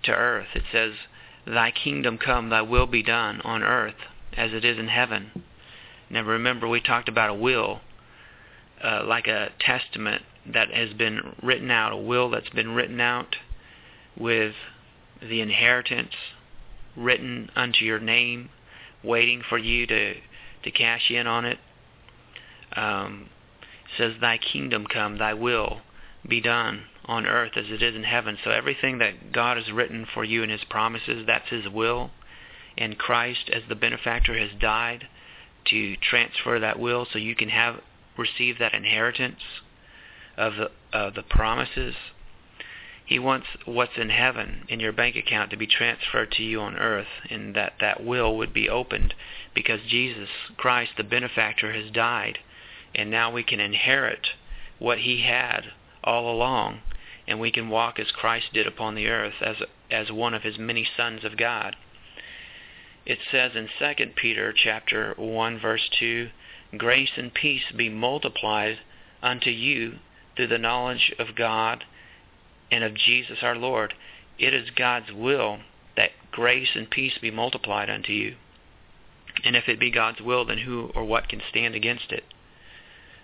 to 0.04 0.12
earth. 0.12 0.48
It 0.54 0.62
says, 0.72 0.92
Thy 1.46 1.70
kingdom 1.70 2.16
come, 2.16 2.48
thy 2.48 2.62
will 2.62 2.86
be 2.86 3.02
done 3.02 3.40
on 3.42 3.62
earth 3.62 3.94
as 4.36 4.52
it 4.52 4.64
is 4.64 4.78
in 4.78 4.88
heaven. 4.88 5.42
Now 6.08 6.22
remember, 6.22 6.68
we 6.68 6.80
talked 6.80 7.08
about 7.08 7.30
a 7.30 7.34
will, 7.34 7.80
uh, 8.82 9.04
like 9.06 9.26
a 9.26 9.50
testament 9.58 10.22
that 10.52 10.70
has 10.70 10.92
been 10.92 11.34
written 11.42 11.70
out, 11.70 11.92
a 11.92 11.96
will 11.96 12.30
that's 12.30 12.48
been 12.50 12.74
written 12.74 13.00
out 13.00 13.36
with 14.16 14.54
the 15.20 15.40
inheritance 15.40 16.14
written 16.96 17.50
unto 17.56 17.84
your 17.84 17.98
name, 17.98 18.50
waiting 19.02 19.42
for 19.48 19.58
you 19.58 19.86
to, 19.86 20.14
to 20.62 20.70
cash 20.70 21.10
in 21.10 21.26
on 21.26 21.44
it. 21.44 21.58
Um, 22.76 23.28
says, 23.96 24.14
Thy 24.20 24.38
kingdom 24.38 24.86
come, 24.86 25.18
thy 25.18 25.34
will 25.34 25.80
be 26.28 26.40
done 26.40 26.84
on 27.04 27.26
earth 27.26 27.52
as 27.56 27.66
it 27.68 27.82
is 27.82 27.94
in 27.94 28.04
heaven. 28.04 28.38
So 28.42 28.50
everything 28.50 28.98
that 28.98 29.32
God 29.32 29.56
has 29.56 29.70
written 29.70 30.06
for 30.12 30.24
you 30.24 30.42
in 30.42 30.50
his 30.50 30.64
promises, 30.64 31.24
that's 31.26 31.48
his 31.50 31.68
will. 31.68 32.10
And 32.76 32.98
Christ, 32.98 33.50
as 33.52 33.62
the 33.68 33.74
benefactor, 33.74 34.36
has 34.38 34.50
died 34.58 35.08
to 35.66 35.96
transfer 35.96 36.58
that 36.58 36.78
will 36.78 37.06
so 37.12 37.18
you 37.18 37.34
can 37.34 37.50
have 37.50 37.80
receive 38.16 38.58
that 38.58 38.74
inheritance 38.74 39.40
of 40.36 40.54
the, 40.56 40.70
of 40.92 41.14
the 41.14 41.22
promises. 41.22 41.94
He 43.06 43.18
wants 43.18 43.48
what's 43.66 43.98
in 43.98 44.08
heaven 44.08 44.64
in 44.68 44.80
your 44.80 44.92
bank 44.92 45.14
account 45.14 45.50
to 45.50 45.56
be 45.56 45.66
transferred 45.66 46.32
to 46.32 46.42
you 46.42 46.60
on 46.60 46.76
earth, 46.76 47.08
and 47.28 47.54
that 47.54 47.74
that 47.80 48.02
will 48.02 48.36
would 48.36 48.54
be 48.54 48.68
opened 48.68 49.14
because 49.54 49.80
Jesus 49.86 50.30
Christ, 50.56 50.92
the 50.96 51.04
benefactor, 51.04 51.72
has 51.72 51.90
died, 51.90 52.38
and 52.94 53.10
now 53.10 53.30
we 53.30 53.42
can 53.42 53.60
inherit 53.60 54.28
what 54.78 55.00
he 55.00 55.20
had 55.20 55.72
all 56.02 56.34
along, 56.34 56.80
and 57.28 57.38
we 57.38 57.50
can 57.50 57.68
walk 57.68 57.98
as 57.98 58.10
Christ 58.10 58.52
did 58.54 58.66
upon 58.66 58.94
the 58.94 59.08
earth 59.08 59.42
as 59.42 59.56
as 59.90 60.10
one 60.10 60.32
of 60.32 60.42
his 60.42 60.58
many 60.58 60.88
sons 60.96 61.24
of 61.24 61.36
God. 61.36 61.76
It 63.04 63.18
says 63.30 63.54
in 63.54 63.68
2 63.78 64.06
Peter 64.16 64.50
chapter 64.52 65.12
1 65.18 65.58
verse 65.58 65.90
2, 65.98 66.30
grace 66.78 67.12
and 67.18 67.34
peace 67.34 67.70
be 67.76 67.90
multiplied 67.90 68.78
unto 69.22 69.50
you 69.50 69.98
through 70.36 70.48
the 70.48 70.58
knowledge 70.58 71.12
of 71.18 71.36
God 71.36 71.84
and 72.70 72.82
of 72.84 72.94
Jesus 72.94 73.38
our 73.42 73.56
Lord. 73.56 73.94
It 74.38 74.52
is 74.52 74.70
God's 74.70 75.12
will 75.12 75.60
that 75.96 76.10
grace 76.30 76.70
and 76.74 76.90
peace 76.90 77.18
be 77.18 77.30
multiplied 77.30 77.88
unto 77.88 78.12
you. 78.12 78.36
And 79.44 79.56
if 79.56 79.68
it 79.68 79.80
be 79.80 79.90
God's 79.90 80.20
will, 80.20 80.44
then 80.44 80.58
who 80.58 80.90
or 80.94 81.04
what 81.04 81.28
can 81.28 81.42
stand 81.48 81.74
against 81.74 82.10
it? 82.12 82.24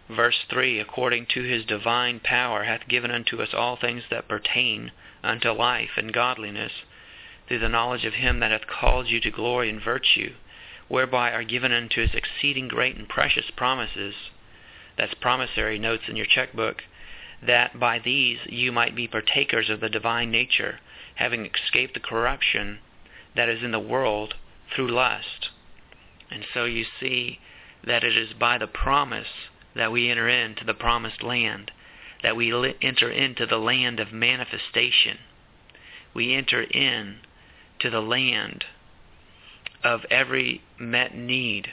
Verse 0.09 0.45
3 0.49 0.81
According 0.81 1.27
to 1.35 1.43
his 1.43 1.65
divine 1.65 2.21
power 2.21 2.65
hath 2.65 2.89
given 2.89 3.11
unto 3.11 3.41
us 3.41 3.55
all 3.55 3.77
things 3.77 4.03
that 4.11 4.29
pertain 4.29 4.91
unto 5.23 5.51
life 5.51 5.91
and 5.97 6.13
godliness, 6.13 6.73
through 7.47 7.61
the 7.61 7.69
knowledge 7.69 8.05
of 8.05 8.15
him 8.15 8.41
that 8.41 8.51
hath 8.51 8.67
called 8.67 9.09
you 9.09 9.21
to 9.21 9.31
glory 9.31 9.69
and 9.71 9.83
virtue, 9.83 10.35
whereby 10.89 11.33
are 11.33 11.45
given 11.45 11.73
unto 11.73 12.03
us 12.03 12.11
exceeding 12.13 12.67
great 12.67 12.97
and 12.97 13.09
precious 13.09 13.51
promises. 13.57 14.15
That's 14.97 15.15
promissory 15.15 15.79
notes 15.79 16.05
in 16.09 16.17
your 16.17 16.27
checkbook. 16.27 16.83
That 17.43 17.79
by 17.79 17.99
these 17.99 18.39
you 18.47 18.73
might 18.73 18.95
be 18.95 19.09
partakers 19.09 19.71
of 19.71 19.81
the 19.81 19.89
divine 19.89 20.31
nature, 20.31 20.81
having 21.15 21.47
escaped 21.47 21.95
the 21.95 22.01
corruption 22.01 22.81
that 23.35 23.49
is 23.49 23.63
in 23.63 23.71
the 23.71 23.79
world 23.79 24.35
through 24.75 24.89
lust. 24.89 25.51
And 26.31 26.45
so 26.53 26.65
you 26.65 26.85
see 27.01 27.41
that 27.85 28.05
it 28.05 28.17
is 28.17 28.33
by 28.35 28.59
the 28.59 28.67
promise 28.67 29.49
that 29.75 29.93
we 29.93 30.11
enter 30.11 30.29
into 30.29 30.65
the 30.65 30.75
promised 30.75 31.23
land, 31.23 31.71
that 32.23 32.37
we 32.37 32.53
enter 32.83 33.11
into 33.11 33.47
the 33.47 33.59
land 33.59 34.01
of 34.01 34.13
manifestation. 34.13 35.19
We 36.13 36.35
enter 36.35 36.63
in 36.63 37.21
to 37.79 37.89
the 37.89 38.03
land 38.03 38.65
of 39.83 40.05
every 40.11 40.63
met 40.79 41.15
need. 41.15 41.69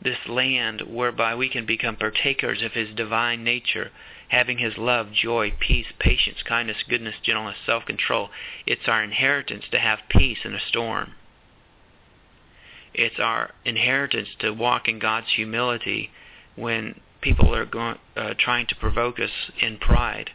This 0.00 0.26
land 0.26 0.82
whereby 0.82 1.34
we 1.34 1.48
can 1.48 1.66
become 1.66 1.96
partakers 1.96 2.62
of 2.62 2.72
His 2.72 2.94
divine 2.94 3.44
nature, 3.44 3.90
having 4.28 4.58
His 4.58 4.76
love, 4.76 5.12
joy, 5.12 5.52
peace, 5.58 5.86
patience, 5.98 6.38
kindness, 6.46 6.78
goodness, 6.88 7.16
gentleness, 7.22 7.56
self-control. 7.64 8.30
It's 8.66 8.86
our 8.86 9.02
inheritance 9.02 9.64
to 9.70 9.78
have 9.78 10.00
peace 10.08 10.38
in 10.44 10.54
a 10.54 10.60
storm. 10.60 11.14
It's 12.94 13.18
our 13.18 13.50
inheritance 13.64 14.28
to 14.40 14.50
walk 14.52 14.88
in 14.88 14.98
God's 14.98 15.32
humility 15.34 16.10
when 16.56 17.00
people 17.20 17.54
are 17.54 17.66
going, 17.66 17.98
uh, 18.16 18.34
trying 18.38 18.66
to 18.66 18.76
provoke 18.76 19.20
us 19.20 19.30
in 19.60 19.78
pride 19.78 20.30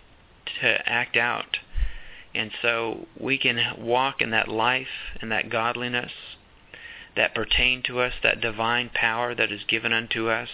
to 0.61 0.89
act 0.89 1.17
out. 1.17 1.57
And 2.35 2.51
so 2.61 3.07
we 3.19 3.37
can 3.37 3.75
walk 3.77 4.21
in 4.21 4.31
that 4.31 4.47
life 4.47 4.87
and 5.21 5.31
that 5.31 5.49
godliness 5.49 6.11
that 7.15 7.35
pertain 7.35 7.83
to 7.83 7.99
us, 7.99 8.13
that 8.23 8.41
divine 8.41 8.89
power 8.93 9.35
that 9.35 9.51
is 9.51 9.63
given 9.67 9.93
unto 9.93 10.29
us, 10.29 10.49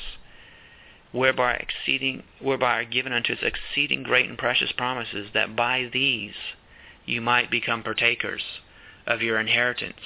whereby 1.12 1.54
exceeding 1.54 2.24
whereby 2.40 2.82
are 2.82 2.86
given 2.86 3.14
unto 3.14 3.34
us 3.34 3.40
exceeding 3.42 4.04
great 4.04 4.30
and 4.30 4.38
precious 4.38 4.72
promises, 4.72 5.30
that 5.34 5.56
by 5.56 5.90
these 5.92 6.34
you 7.06 7.22
might 7.22 7.50
become 7.50 7.84
partakers 7.84 8.44
of 9.08 9.22
your 9.22 9.40
inheritance. 9.40 10.00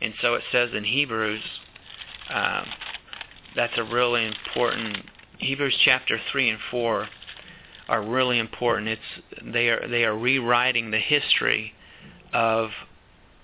And 0.00 0.14
so 0.22 0.34
it 0.34 0.44
says 0.52 0.70
in 0.74 0.84
Hebrews 0.84 1.42
um, 2.30 2.66
that's 3.56 3.76
a 3.76 3.84
really 3.84 4.26
important. 4.26 4.98
Hebrews 5.38 5.76
chapter 5.84 6.20
three 6.30 6.48
and 6.48 6.58
four 6.70 7.08
are 7.88 8.02
really 8.02 8.38
important. 8.38 8.88
It's 8.88 9.44
they 9.52 9.68
are 9.68 9.88
they 9.88 10.04
are 10.04 10.16
rewriting 10.16 10.90
the 10.90 10.98
history 10.98 11.74
of 12.32 12.70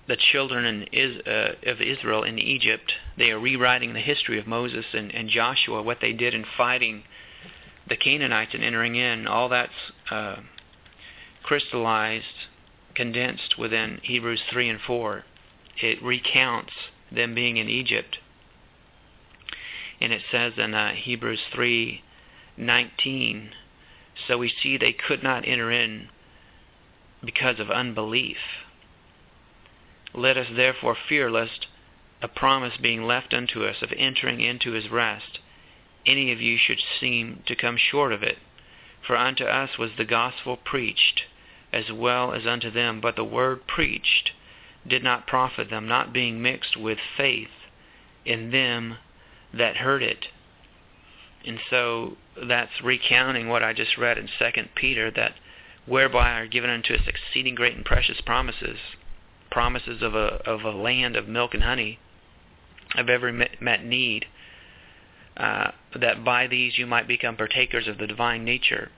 the 0.07 0.17
children 0.31 0.87
uh, 0.93 1.69
of 1.69 1.81
Israel 1.81 2.23
in 2.23 2.39
Egypt. 2.39 2.93
They 3.17 3.31
are 3.31 3.39
rewriting 3.39 3.93
the 3.93 3.99
history 3.99 4.39
of 4.39 4.47
Moses 4.47 4.85
and, 4.93 5.13
and 5.13 5.29
Joshua, 5.29 5.81
what 5.81 5.99
they 6.01 6.13
did 6.13 6.33
in 6.33 6.45
fighting 6.55 7.03
the 7.87 7.97
Canaanites 7.97 8.53
and 8.53 8.63
entering 8.63 8.95
in. 8.95 9.27
All 9.27 9.49
that's 9.49 9.71
uh, 10.09 10.37
crystallized, 11.43 12.25
condensed 12.95 13.57
within 13.57 13.99
Hebrews 14.03 14.41
3 14.49 14.69
and 14.69 14.79
4. 14.81 15.23
It 15.81 16.01
recounts 16.01 16.73
them 17.11 17.35
being 17.35 17.57
in 17.57 17.69
Egypt 17.69 18.17
and 19.99 20.13
it 20.13 20.21
says 20.31 20.53
in 20.57 20.73
uh, 20.73 20.93
Hebrews 20.93 21.41
3:19, 21.53 23.51
so 24.27 24.37
we 24.37 24.49
see 24.61 24.77
they 24.77 24.93
could 24.93 25.23
not 25.23 25.47
enter 25.47 25.71
in 25.71 26.09
because 27.23 27.59
of 27.59 27.71
unbelief. 27.71 28.37
Let 30.13 30.37
us 30.37 30.47
therefore 30.51 30.95
fear 30.95 31.29
lest 31.29 31.67
a 32.21 32.27
promise 32.27 32.77
being 32.77 33.03
left 33.03 33.33
unto 33.33 33.65
us 33.65 33.81
of 33.81 33.93
entering 33.95 34.41
into 34.41 34.71
his 34.71 34.89
rest, 34.89 35.39
any 36.05 36.31
of 36.31 36.41
you 36.41 36.57
should 36.57 36.81
seem 36.99 37.43
to 37.45 37.55
come 37.55 37.77
short 37.77 38.13
of 38.13 38.23
it. 38.23 38.39
For 39.05 39.15
unto 39.15 39.43
us 39.45 39.77
was 39.77 39.91
the 39.95 40.05
gospel 40.05 40.57
preached, 40.57 41.25
as 41.71 41.91
well 41.91 42.33
as 42.33 42.47
unto 42.47 42.71
them, 42.71 42.99
but 43.01 43.15
the 43.15 43.23
word 43.23 43.67
preached 43.67 44.31
did 44.87 45.03
not 45.03 45.27
profit 45.27 45.69
them, 45.69 45.87
not 45.87 46.13
being 46.13 46.41
mixed 46.41 46.77
with 46.77 46.99
faith 47.17 47.51
in 48.25 48.51
them 48.51 48.97
that 49.53 49.77
heard 49.77 50.01
it. 50.01 50.27
And 51.45 51.59
so 51.69 52.17
that's 52.41 52.81
recounting 52.81 53.47
what 53.47 53.63
I 53.63 53.73
just 53.73 53.97
read 53.97 54.17
in 54.17 54.29
Second 54.39 54.69
Peter 54.75 55.11
that 55.11 55.35
whereby 55.85 56.39
are 56.39 56.47
given 56.47 56.69
unto 56.69 56.93
us 56.93 57.07
exceeding 57.07 57.55
great 57.55 57.75
and 57.75 57.85
precious 57.85 58.19
promises, 58.21 58.79
promises 59.51 60.01
of 60.01 60.15
a 60.15 60.41
of 60.45 60.63
a 60.63 60.71
land 60.71 61.15
of 61.15 61.27
milk 61.27 61.53
and 61.53 61.63
honey, 61.63 61.99
of 62.95 63.09
every 63.09 63.31
met 63.31 63.83
need, 63.83 64.25
uh, 65.37 65.71
that 65.99 66.23
by 66.23 66.47
these 66.47 66.77
you 66.77 66.85
might 66.85 67.07
become 67.07 67.35
partakers 67.35 67.87
of 67.87 67.97
the 67.97 68.07
divine 68.07 68.43
nature. 68.43 68.91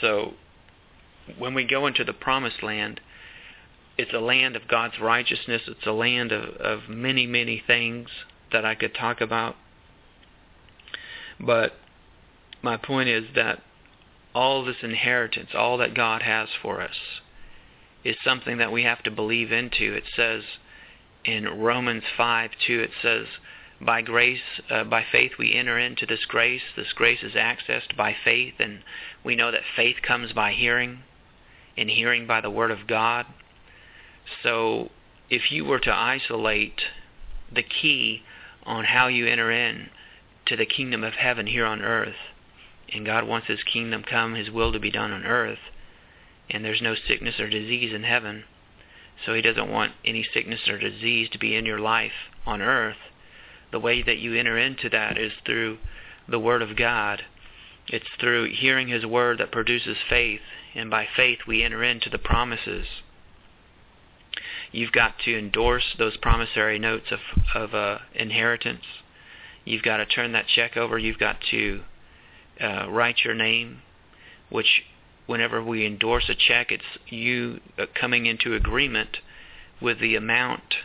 So 0.00 0.34
when 1.38 1.54
we 1.54 1.64
go 1.64 1.86
into 1.86 2.04
the 2.04 2.12
promised 2.12 2.62
land, 2.62 3.00
it's 3.98 4.12
a 4.12 4.20
land 4.20 4.56
of 4.56 4.68
God's 4.68 4.98
righteousness. 5.00 5.62
It's 5.66 5.86
a 5.86 5.92
land 5.92 6.32
of, 6.32 6.54
of 6.56 6.88
many, 6.88 7.26
many 7.26 7.62
things 7.66 8.08
that 8.52 8.64
I 8.64 8.74
could 8.74 8.94
talk 8.94 9.20
about. 9.20 9.56
But 11.40 11.74
my 12.62 12.76
point 12.76 13.08
is 13.08 13.24
that 13.34 13.62
all 14.34 14.64
this 14.64 14.76
inheritance, 14.82 15.50
all 15.54 15.78
that 15.78 15.94
God 15.94 16.22
has 16.22 16.48
for 16.60 16.80
us, 16.80 16.96
is 18.06 18.16
something 18.24 18.58
that 18.58 18.72
we 18.72 18.84
have 18.84 19.02
to 19.02 19.10
believe 19.10 19.52
into. 19.52 19.92
It 19.94 20.04
says 20.14 20.42
in 21.24 21.44
Romans 21.58 22.04
5 22.16 22.50
2, 22.66 22.80
it 22.80 22.90
says, 23.02 23.26
by 23.80 24.00
grace, 24.00 24.40
uh, 24.70 24.84
by 24.84 25.04
faith, 25.10 25.32
we 25.38 25.52
enter 25.52 25.78
into 25.78 26.06
this 26.06 26.24
grace. 26.26 26.62
This 26.76 26.92
grace 26.94 27.22
is 27.22 27.32
accessed 27.32 27.94
by 27.96 28.16
faith, 28.24 28.54
and 28.58 28.80
we 29.22 29.36
know 29.36 29.50
that 29.50 29.62
faith 29.74 29.96
comes 30.06 30.32
by 30.32 30.52
hearing, 30.52 31.00
and 31.76 31.90
hearing 31.90 32.26
by 32.26 32.40
the 32.40 32.48
Word 32.48 32.70
of 32.70 32.86
God. 32.86 33.26
So, 34.42 34.90
if 35.28 35.52
you 35.52 35.66
were 35.66 35.80
to 35.80 35.92
isolate 35.94 36.80
the 37.52 37.62
key 37.62 38.22
on 38.64 38.84
how 38.84 39.08
you 39.08 39.26
enter 39.26 39.50
in 39.50 39.90
to 40.46 40.56
the 40.56 40.66
kingdom 40.66 41.04
of 41.04 41.14
heaven 41.14 41.46
here 41.46 41.66
on 41.66 41.82
earth. 41.82 42.16
And 42.92 43.04
God 43.04 43.26
wants 43.26 43.48
His 43.48 43.62
kingdom 43.62 44.04
come, 44.08 44.34
His 44.34 44.50
will 44.50 44.72
to 44.72 44.78
be 44.78 44.90
done 44.90 45.12
on 45.12 45.24
earth. 45.24 45.58
And 46.50 46.64
there's 46.64 46.82
no 46.82 46.94
sickness 46.94 47.40
or 47.40 47.48
disease 47.48 47.92
in 47.92 48.04
heaven. 48.04 48.44
So 49.24 49.34
He 49.34 49.42
doesn't 49.42 49.70
want 49.70 49.92
any 50.04 50.26
sickness 50.32 50.68
or 50.68 50.78
disease 50.78 51.28
to 51.30 51.38
be 51.38 51.56
in 51.56 51.66
your 51.66 51.80
life 51.80 52.30
on 52.44 52.62
earth. 52.62 52.96
The 53.72 53.80
way 53.80 54.02
that 54.02 54.18
you 54.18 54.34
enter 54.34 54.56
into 54.58 54.88
that 54.90 55.18
is 55.18 55.32
through 55.44 55.78
the 56.28 56.38
Word 56.38 56.62
of 56.62 56.76
God. 56.76 57.22
It's 57.88 58.06
through 58.20 58.52
hearing 58.52 58.88
His 58.88 59.06
Word 59.06 59.38
that 59.38 59.52
produces 59.52 59.96
faith. 60.08 60.40
And 60.74 60.90
by 60.90 61.06
faith 61.16 61.40
we 61.46 61.62
enter 61.62 61.82
into 61.82 62.10
the 62.10 62.18
promises 62.18 62.86
You've 64.72 64.92
got 64.92 65.18
to 65.20 65.38
endorse 65.38 65.94
those 65.98 66.16
promissory 66.16 66.78
notes 66.78 67.10
of, 67.10 67.20
of 67.54 67.74
uh, 67.74 67.98
inheritance. 68.14 68.84
You've 69.64 69.82
got 69.82 69.98
to 69.98 70.06
turn 70.06 70.32
that 70.32 70.46
check 70.48 70.76
over. 70.76 70.98
You've 70.98 71.18
got 71.18 71.40
to 71.50 71.82
uh, 72.60 72.86
write 72.90 73.24
your 73.24 73.34
name, 73.34 73.82
which 74.50 74.82
whenever 75.26 75.62
we 75.62 75.86
endorse 75.86 76.28
a 76.28 76.34
check, 76.34 76.70
it's 76.70 76.84
you 77.08 77.60
uh, 77.78 77.86
coming 77.94 78.26
into 78.26 78.54
agreement 78.54 79.18
with 79.80 80.00
the 80.00 80.16
amount 80.16 80.76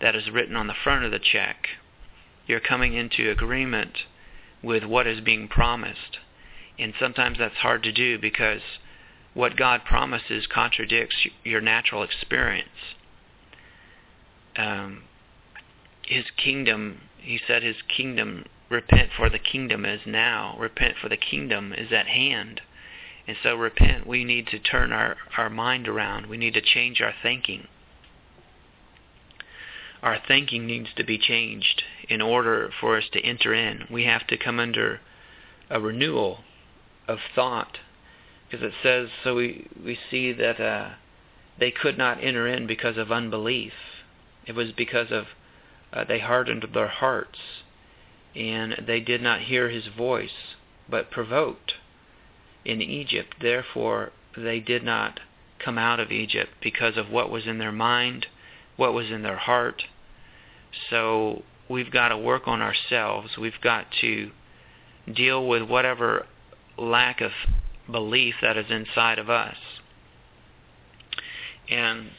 that 0.00 0.14
is 0.14 0.30
written 0.30 0.56
on 0.56 0.66
the 0.66 0.74
front 0.84 1.04
of 1.04 1.10
the 1.10 1.18
check. 1.18 1.68
You're 2.46 2.60
coming 2.60 2.94
into 2.94 3.30
agreement 3.30 3.98
with 4.62 4.84
what 4.84 5.06
is 5.06 5.20
being 5.20 5.48
promised. 5.48 6.18
And 6.78 6.94
sometimes 6.98 7.38
that's 7.38 7.56
hard 7.56 7.82
to 7.84 7.92
do 7.92 8.18
because 8.18 8.62
what 9.34 9.56
God 9.56 9.84
promises 9.84 10.46
contradicts 10.52 11.26
your 11.44 11.60
natural 11.60 12.02
experience. 12.02 12.68
Um, 14.56 15.04
his 16.02 16.24
kingdom, 16.36 17.02
he 17.18 17.38
said, 17.46 17.62
his 17.62 17.76
kingdom, 17.94 18.44
repent 18.68 19.10
for 19.16 19.30
the 19.30 19.38
kingdom 19.38 19.84
is 19.84 20.00
now. 20.06 20.56
Repent 20.58 20.96
for 21.00 21.08
the 21.08 21.16
kingdom 21.16 21.72
is 21.72 21.92
at 21.92 22.06
hand. 22.06 22.60
And 23.30 23.38
so 23.44 23.54
repent, 23.54 24.08
we 24.08 24.24
need 24.24 24.48
to 24.48 24.58
turn 24.58 24.92
our, 24.92 25.16
our 25.38 25.48
mind 25.48 25.86
around. 25.86 26.26
We 26.26 26.36
need 26.36 26.54
to 26.54 26.60
change 26.60 27.00
our 27.00 27.14
thinking. 27.22 27.68
Our 30.02 30.18
thinking 30.26 30.66
needs 30.66 30.88
to 30.96 31.04
be 31.04 31.16
changed 31.16 31.84
in 32.08 32.20
order 32.20 32.72
for 32.80 32.96
us 32.96 33.04
to 33.12 33.20
enter 33.20 33.54
in. 33.54 33.86
We 33.88 34.04
have 34.04 34.26
to 34.26 34.36
come 34.36 34.58
under 34.58 35.00
a 35.70 35.80
renewal 35.80 36.40
of 37.06 37.20
thought 37.32 37.78
because 38.50 38.66
it 38.66 38.74
says 38.82 39.10
so 39.22 39.36
we 39.36 39.68
we 39.80 39.96
see 40.10 40.32
that 40.32 40.60
uh, 40.60 40.94
they 41.56 41.70
could 41.70 41.96
not 41.96 42.24
enter 42.24 42.48
in 42.48 42.66
because 42.66 42.96
of 42.96 43.12
unbelief 43.12 43.74
it 44.44 44.56
was 44.56 44.72
because 44.72 45.12
of 45.12 45.26
uh, 45.92 46.02
they 46.02 46.18
hardened 46.18 46.66
their 46.74 46.88
hearts 46.88 47.38
and 48.34 48.82
they 48.88 48.98
did 48.98 49.22
not 49.22 49.42
hear 49.42 49.68
his 49.68 49.86
voice 49.86 50.56
but 50.88 51.12
provoked 51.12 51.74
in 52.64 52.80
Egypt 52.80 53.34
therefore 53.40 54.12
they 54.36 54.60
did 54.60 54.82
not 54.82 55.20
come 55.58 55.78
out 55.78 56.00
of 56.00 56.10
Egypt 56.10 56.50
because 56.62 56.96
of 56.96 57.10
what 57.10 57.30
was 57.30 57.46
in 57.46 57.58
their 57.58 57.72
mind 57.72 58.26
what 58.76 58.94
was 58.94 59.10
in 59.10 59.22
their 59.22 59.36
heart 59.36 59.82
so 60.88 61.42
we've 61.68 61.90
got 61.90 62.08
to 62.08 62.18
work 62.18 62.46
on 62.46 62.62
ourselves 62.62 63.36
we've 63.36 63.60
got 63.62 63.86
to 64.00 64.30
deal 65.12 65.46
with 65.46 65.62
whatever 65.62 66.26
lack 66.78 67.20
of 67.20 67.32
belief 67.90 68.36
that 68.42 68.56
is 68.56 68.66
inside 68.70 69.18
of 69.18 69.28
us. 69.28 69.56
And 71.68 72.10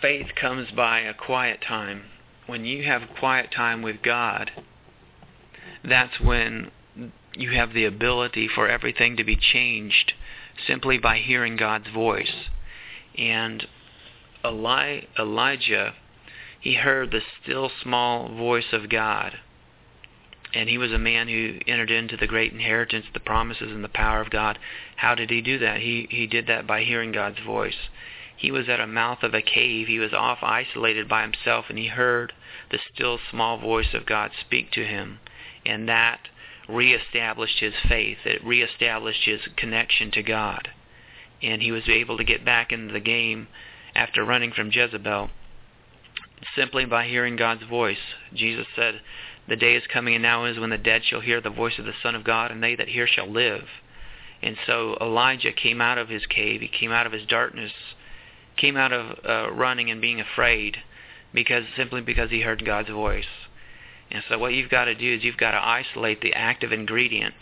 faith 0.00 0.28
comes 0.40 0.70
by 0.70 1.00
a 1.00 1.14
quiet 1.14 1.60
time. 1.66 2.04
When 2.46 2.64
you 2.64 2.84
have 2.84 3.02
quiet 3.18 3.50
time 3.54 3.82
with 3.82 4.02
God, 4.02 4.50
that's 5.84 6.18
when 6.20 6.70
you 7.38 7.50
have 7.50 7.72
the 7.72 7.84
ability 7.84 8.48
for 8.48 8.68
everything 8.68 9.16
to 9.16 9.24
be 9.24 9.36
changed 9.36 10.12
simply 10.66 10.98
by 10.98 11.18
hearing 11.18 11.56
God's 11.56 11.88
voice. 11.88 12.48
And 13.16 13.66
Eli- 14.44 15.02
Elijah, 15.18 15.94
he 16.60 16.74
heard 16.74 17.10
the 17.10 17.22
still 17.42 17.70
small 17.82 18.28
voice 18.28 18.72
of 18.72 18.88
God 18.88 19.38
and 20.54 20.68
he 20.68 20.78
was 20.78 20.92
a 20.92 20.98
man 20.98 21.28
who 21.28 21.58
entered 21.66 21.90
into 21.90 22.16
the 22.16 22.26
great 22.26 22.52
inheritance, 22.52 23.06
the 23.12 23.20
promises 23.20 23.70
and 23.70 23.84
the 23.84 23.88
power 23.88 24.20
of 24.20 24.30
God. 24.30 24.58
How 24.96 25.14
did 25.14 25.30
he 25.30 25.42
do 25.42 25.58
that? 25.58 25.80
He 25.80 26.08
he 26.10 26.26
did 26.26 26.46
that 26.46 26.66
by 26.66 26.84
hearing 26.84 27.12
God's 27.12 27.38
voice. 27.40 27.88
He 28.36 28.50
was 28.50 28.68
at 28.68 28.80
a 28.80 28.86
mouth 28.86 29.22
of 29.22 29.34
a 29.34 29.42
cave. 29.42 29.88
He 29.88 29.98
was 29.98 30.12
off 30.12 30.38
isolated 30.42 31.08
by 31.08 31.22
himself 31.22 31.66
and 31.68 31.78
he 31.78 31.88
heard 31.88 32.32
the 32.70 32.78
still 32.92 33.18
small 33.30 33.58
voice 33.58 33.92
of 33.92 34.06
God 34.06 34.30
speak 34.40 34.70
to 34.72 34.86
him. 34.86 35.18
And 35.66 35.88
that 35.88 36.28
reestablished 36.68 37.60
his 37.60 37.74
faith. 37.88 38.18
It 38.24 38.44
reestablished 38.44 39.24
his 39.24 39.40
connection 39.56 40.10
to 40.12 40.22
God. 40.22 40.68
And 41.42 41.62
he 41.62 41.72
was 41.72 41.88
able 41.88 42.16
to 42.18 42.24
get 42.24 42.44
back 42.44 42.72
into 42.72 42.92
the 42.92 43.00
game 43.00 43.48
after 43.94 44.24
running 44.24 44.52
from 44.52 44.70
Jezebel 44.70 45.30
simply 46.54 46.84
by 46.84 47.06
hearing 47.06 47.36
God's 47.36 47.64
voice. 47.64 47.98
Jesus 48.32 48.66
said, 48.76 49.00
the 49.48 49.56
day 49.56 49.74
is 49.74 49.86
coming 49.86 50.14
and 50.14 50.22
now 50.22 50.44
is 50.44 50.58
when 50.58 50.70
the 50.70 50.78
dead 50.78 51.04
shall 51.04 51.20
hear 51.20 51.40
the 51.40 51.50
voice 51.50 51.78
of 51.78 51.86
the 51.86 51.94
Son 52.02 52.14
of 52.14 52.22
God, 52.22 52.50
and 52.50 52.62
they 52.62 52.76
that 52.76 52.88
hear 52.88 53.06
shall 53.06 53.26
live. 53.26 53.64
And 54.42 54.56
so 54.66 54.96
Elijah 55.00 55.52
came 55.52 55.80
out 55.80 55.96
of 55.98 56.10
his 56.10 56.26
cave, 56.26 56.60
he 56.60 56.68
came 56.68 56.92
out 56.92 57.06
of 57.06 57.12
his 57.12 57.26
darkness, 57.26 57.72
came 58.56 58.76
out 58.76 58.92
of 58.92 59.18
uh, 59.24 59.50
running 59.50 59.90
and 59.90 60.00
being 60.00 60.20
afraid, 60.20 60.76
because 61.32 61.64
simply 61.76 62.02
because 62.02 62.30
he 62.30 62.42
heard 62.42 62.64
God's 62.64 62.90
voice. 62.90 63.47
And 64.10 64.22
so 64.28 64.38
what 64.38 64.54
you've 64.54 64.70
got 64.70 64.86
to 64.86 64.94
do 64.94 65.14
is 65.16 65.24
you've 65.24 65.36
got 65.36 65.52
to 65.52 65.64
isolate 65.64 66.20
the 66.20 66.32
active 66.32 66.72
ingredient. 66.72 67.34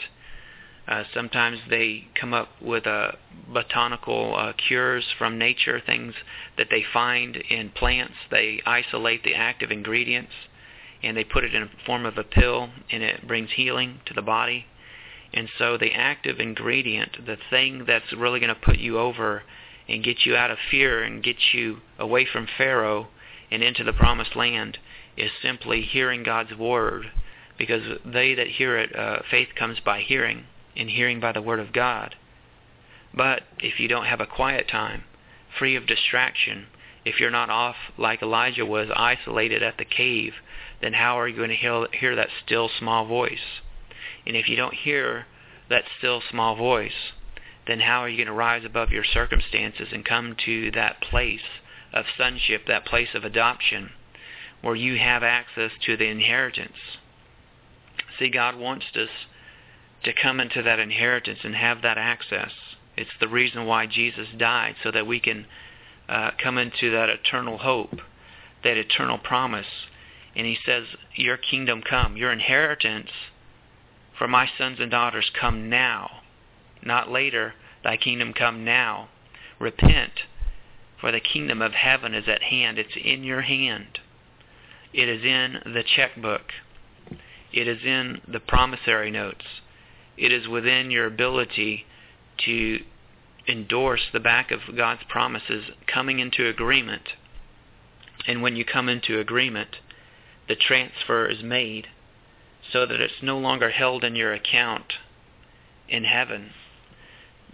Uh, 0.88 1.04
sometimes 1.12 1.58
they 1.68 2.06
come 2.14 2.32
up 2.32 2.48
with 2.60 2.86
uh, 2.86 3.12
botanical 3.52 4.34
uh, 4.36 4.52
cures 4.52 5.04
from 5.18 5.38
nature, 5.38 5.80
things 5.84 6.14
that 6.56 6.68
they 6.70 6.84
find 6.92 7.36
in 7.36 7.70
plants. 7.70 8.14
They 8.30 8.62
isolate 8.64 9.24
the 9.24 9.34
active 9.34 9.70
ingredients 9.70 10.32
and 11.02 11.16
they 11.16 11.24
put 11.24 11.44
it 11.44 11.54
in 11.54 11.62
a 11.62 11.70
form 11.84 12.06
of 12.06 12.18
a 12.18 12.24
pill 12.24 12.70
and 12.90 13.02
it 13.02 13.26
brings 13.26 13.50
healing 13.52 14.00
to 14.06 14.14
the 14.14 14.22
body. 14.22 14.66
And 15.32 15.48
so 15.58 15.76
the 15.76 15.92
active 15.92 16.40
ingredient, 16.40 17.26
the 17.26 17.36
thing 17.50 17.84
that's 17.86 18.12
really 18.12 18.40
going 18.40 18.54
to 18.54 18.60
put 18.60 18.78
you 18.78 18.98
over 18.98 19.42
and 19.88 20.02
get 20.02 20.24
you 20.24 20.36
out 20.36 20.50
of 20.50 20.58
fear 20.70 21.02
and 21.02 21.22
get 21.22 21.36
you 21.52 21.78
away 21.98 22.24
from 22.24 22.46
Pharaoh 22.58 23.08
and 23.50 23.62
into 23.62 23.84
the 23.84 23.92
promised 23.92 24.34
land 24.34 24.78
is 25.16 25.30
simply 25.42 25.82
hearing 25.82 26.22
God's 26.22 26.54
word 26.54 27.10
because 27.58 27.98
they 28.04 28.34
that 28.34 28.48
hear 28.48 28.76
it, 28.76 28.94
uh, 28.94 29.20
faith 29.30 29.48
comes 29.56 29.80
by 29.80 30.00
hearing 30.00 30.44
and 30.76 30.90
hearing 30.90 31.20
by 31.20 31.32
the 31.32 31.42
word 31.42 31.60
of 31.60 31.72
God. 31.72 32.14
But 33.14 33.44
if 33.58 33.80
you 33.80 33.88
don't 33.88 34.06
have 34.06 34.20
a 34.20 34.26
quiet 34.26 34.68
time, 34.68 35.04
free 35.58 35.74
of 35.74 35.86
distraction, 35.86 36.66
if 37.04 37.18
you're 37.18 37.30
not 37.30 37.50
off 37.50 37.76
like 37.96 38.20
Elijah 38.20 38.66
was, 38.66 38.90
isolated 38.94 39.62
at 39.62 39.78
the 39.78 39.84
cave, 39.84 40.34
then 40.82 40.92
how 40.92 41.18
are 41.18 41.28
you 41.28 41.36
going 41.36 41.48
to 41.48 41.56
hear, 41.56 41.86
hear 41.92 42.16
that 42.16 42.28
still 42.44 42.68
small 42.68 43.06
voice? 43.06 43.62
And 44.26 44.36
if 44.36 44.48
you 44.48 44.56
don't 44.56 44.74
hear 44.74 45.26
that 45.70 45.84
still 45.98 46.20
small 46.30 46.56
voice, 46.56 47.12
then 47.66 47.80
how 47.80 48.00
are 48.00 48.08
you 48.08 48.16
going 48.16 48.26
to 48.26 48.32
rise 48.32 48.64
above 48.64 48.90
your 48.90 49.04
circumstances 49.04 49.88
and 49.92 50.04
come 50.04 50.36
to 50.44 50.70
that 50.72 51.00
place 51.00 51.40
of 51.92 52.04
sonship, 52.18 52.66
that 52.66 52.84
place 52.84 53.14
of 53.14 53.24
adoption, 53.24 53.90
where 54.62 54.74
you 54.74 54.98
have 54.98 55.22
access 55.22 55.70
to 55.86 55.96
the 55.96 56.06
inheritance? 56.06 56.98
See, 58.18 58.30
God 58.30 58.56
wants 58.56 58.86
us 58.94 59.08
to 60.04 60.12
come 60.12 60.40
into 60.40 60.62
that 60.62 60.78
inheritance 60.78 61.40
and 61.42 61.54
have 61.54 61.82
that 61.82 61.98
access. 61.98 62.52
It's 62.96 63.10
the 63.20 63.28
reason 63.28 63.66
why 63.66 63.86
Jesus 63.86 64.28
died, 64.36 64.76
so 64.82 64.90
that 64.90 65.06
we 65.06 65.20
can 65.20 65.46
uh, 66.08 66.30
come 66.42 66.58
into 66.58 66.90
that 66.92 67.08
eternal 67.08 67.58
hope, 67.58 68.00
that 68.64 68.76
eternal 68.76 69.18
promise. 69.18 69.66
And 70.34 70.46
he 70.46 70.56
says, 70.64 70.84
Your 71.14 71.36
kingdom 71.36 71.82
come, 71.82 72.16
your 72.16 72.32
inheritance 72.32 73.10
for 74.18 74.26
my 74.26 74.48
sons 74.56 74.78
and 74.80 74.90
daughters 74.90 75.30
come 75.38 75.68
now, 75.68 76.22
not 76.82 77.10
later. 77.10 77.54
Thy 77.84 77.96
kingdom 77.96 78.32
come 78.32 78.64
now. 78.64 79.08
Repent, 79.58 80.12
for 81.00 81.12
the 81.12 81.20
kingdom 81.20 81.60
of 81.60 81.72
heaven 81.72 82.14
is 82.14 82.26
at 82.26 82.42
hand. 82.42 82.78
It's 82.78 82.96
in 82.96 83.24
your 83.24 83.42
hand. 83.42 84.00
It 84.92 85.08
is 85.08 85.24
in 85.24 85.72
the 85.72 85.82
checkbook. 85.82 86.52
It 87.52 87.68
is 87.68 87.82
in 87.84 88.20
the 88.26 88.40
promissory 88.40 89.10
notes. 89.10 89.44
It 90.16 90.32
is 90.32 90.48
within 90.48 90.90
your 90.90 91.06
ability 91.06 91.86
to 92.44 92.80
endorse 93.48 94.02
the 94.12 94.20
back 94.20 94.50
of 94.50 94.60
God's 94.76 95.02
promises 95.08 95.64
coming 95.86 96.18
into 96.18 96.48
agreement. 96.48 97.10
And 98.26 98.42
when 98.42 98.56
you 98.56 98.64
come 98.64 98.88
into 98.88 99.20
agreement, 99.20 99.76
the 100.48 100.56
transfer 100.56 101.26
is 101.26 101.42
made 101.42 101.88
so 102.72 102.86
that 102.86 103.00
it's 103.00 103.22
no 103.22 103.38
longer 103.38 103.70
held 103.70 104.04
in 104.04 104.16
your 104.16 104.32
account 104.32 104.94
in 105.88 106.04
heaven, 106.04 106.50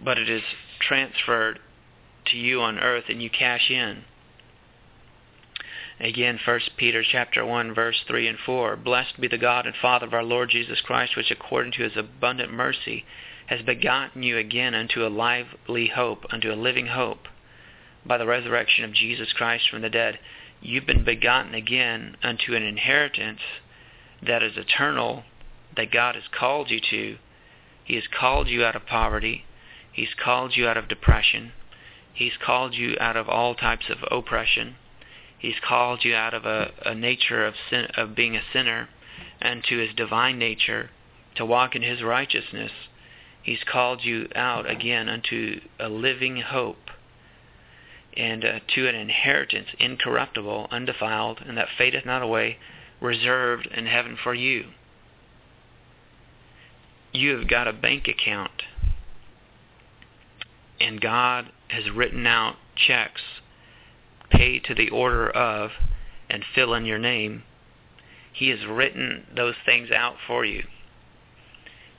but 0.03 0.19
it 0.19 0.31
is 0.31 0.43
transferred 0.81 1.59
to 2.27 2.37
you 2.37 2.61
on 2.61 2.79
earth 2.79 3.05
and 3.09 3.23
you 3.23 3.29
cash 3.29 3.71
in. 3.71 4.05
Again, 6.03 6.41
1 6.45 6.61
Peter 6.77 7.05
chapter 7.05 7.47
1 7.47 7.75
verse 7.75 8.03
3 8.09 8.27
and 8.27 8.39
4. 8.45 8.75
Blessed 8.75 9.21
be 9.21 9.29
the 9.29 9.39
God 9.39 9.67
and 9.69 9.77
Father 9.77 10.05
of 10.05 10.13
our 10.13 10.25
Lord 10.25 10.51
Jesus 10.51 10.81
Christ, 10.81 11.15
which 11.15 11.31
according 11.31 11.71
to 11.75 11.85
his 11.85 11.97
abundant 11.97 12.53
mercy 12.53 13.05
has 13.47 13.63
begotten 13.63 14.25
you 14.25 14.37
again 14.37 14.75
unto 14.75 15.07
a 15.07 15.09
lively 15.09 15.87
hope, 15.95 16.27
unto 16.31 16.53
a 16.53 16.59
living 16.59 16.89
hope, 16.89 17.29
by 18.05 18.19
the 18.19 18.27
resurrection 18.27 18.85
of 18.85 18.93
Jesus 18.93 19.33
Christ 19.33 19.71
from 19.71 19.83
the 19.83 19.89
dead. 19.89 20.19
You've 20.61 20.87
been 20.87 21.05
begotten 21.05 21.55
again 21.55 22.17
unto 22.21 22.57
an 22.57 22.65
inheritance 22.65 23.41
that 24.27 24.43
is 24.43 24.57
eternal, 24.57 25.23
that 25.77 25.93
God 25.93 26.17
has 26.17 26.25
called 26.37 26.69
you 26.69 26.81
to. 26.91 27.19
He 27.85 27.95
has 27.95 28.09
called 28.09 28.49
you 28.49 28.65
out 28.65 28.75
of 28.75 28.87
poverty. 28.87 29.45
He's 29.93 30.15
called 30.15 30.57
you 30.57 30.67
out 30.67 30.77
of 30.77 30.89
depression. 30.89 31.53
He's 32.13 32.37
called 32.45 32.75
you 32.75 32.97
out 32.99 33.17
of 33.17 33.29
all 33.29 33.55
types 33.55 33.89
of 33.89 33.99
oppression. 34.11 34.75
He's 35.43 35.61
called 35.63 36.05
you 36.05 36.15
out 36.15 36.33
of 36.33 36.47
a, 36.47 36.71
a 36.87 36.95
nature 36.95 37.45
of 37.45 37.55
sin, 37.69 37.89
of 37.97 38.15
being 38.15 38.37
a 38.37 38.43
sinner 38.53 38.89
and 39.41 39.63
to 39.65 39.77
his 39.77 39.95
divine 39.95 40.39
nature 40.39 40.91
to 41.35 41.45
walk 41.45 41.77
in 41.77 41.83
his 41.83 42.03
righteousness 42.03 42.71
He's 43.43 43.65
called 43.65 44.05
you 44.05 44.29
out 44.37 44.71
again 44.71 45.09
unto 45.09 45.61
a 45.79 45.89
living 45.89 46.41
hope 46.41 46.91
and 48.17 48.45
uh, 48.45 48.61
to 48.75 48.89
an 48.89 48.95
inheritance 48.95 49.69
incorruptible, 49.79 50.69
undefiled, 50.71 51.41
and 51.45 51.57
that 51.59 51.69
fadeth 51.77 52.07
not 52.07 52.23
away, 52.23 52.59
reserved 53.01 53.67
in 53.67 53.87
heaven 53.87 54.17
for 54.23 54.35
you. 54.35 54.67
you 57.13 57.37
have 57.37 57.49
got 57.49 57.67
a 57.69 57.73
bank 57.73 58.07
account 58.07 58.63
and 60.81 61.01
God 61.01 61.51
has 61.69 61.91
written 61.91 62.27
out 62.27 62.57
checks, 62.75 63.21
pay 64.33 64.59
to 64.61 64.75
the 64.75 64.91
order 64.91 65.31
of, 65.31 65.71
and 66.29 66.45
fill 66.55 66.75
in 66.75 66.85
your 66.87 66.99
name, 66.99 67.45
He 68.33 68.49
has 68.49 68.65
written 68.67 69.27
those 69.35 69.55
things 69.65 69.91
out 69.91 70.17
for 70.27 70.45
you. 70.45 70.65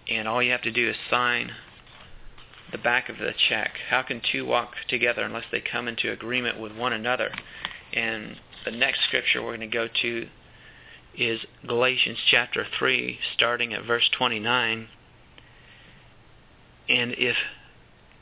And 0.09 0.27
all 0.27 0.43
you 0.43 0.51
have 0.51 0.63
to 0.63 0.71
do 0.71 0.89
is 0.89 0.95
sign 1.09 1.51
the 2.71 2.77
back 2.77 3.07
of 3.07 3.17
the 3.19 3.33
check. 3.49 3.73
How 3.89 4.01
can 4.01 4.21
two 4.31 4.45
walk 4.45 4.73
together 4.87 5.23
unless 5.23 5.45
they 5.51 5.61
come 5.61 5.87
into 5.87 6.11
agreement 6.11 6.59
with 6.59 6.75
one 6.75 6.91
another? 6.91 7.31
And 7.93 8.37
the 8.65 8.71
next 8.71 9.03
scripture 9.07 9.41
we're 9.41 9.55
going 9.55 9.61
to 9.61 9.67
go 9.67 9.87
to 10.01 10.27
is 11.15 11.41
Galatians 11.65 12.17
chapter 12.29 12.65
3, 12.77 13.19
starting 13.35 13.73
at 13.73 13.85
verse 13.85 14.09
29. 14.17 14.87
And 16.89 17.13
if 17.13 17.35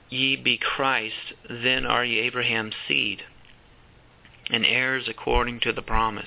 ye 0.10 0.36
be 0.36 0.58
Christ, 0.58 1.34
then 1.50 1.86
are 1.86 2.04
ye 2.04 2.20
Abraham's 2.20 2.76
seed, 2.88 3.24
and 4.52 4.66
heirs 4.66 5.06
according 5.08 5.62
to 5.62 5.74
the 5.74 5.82
promise. 5.82 6.26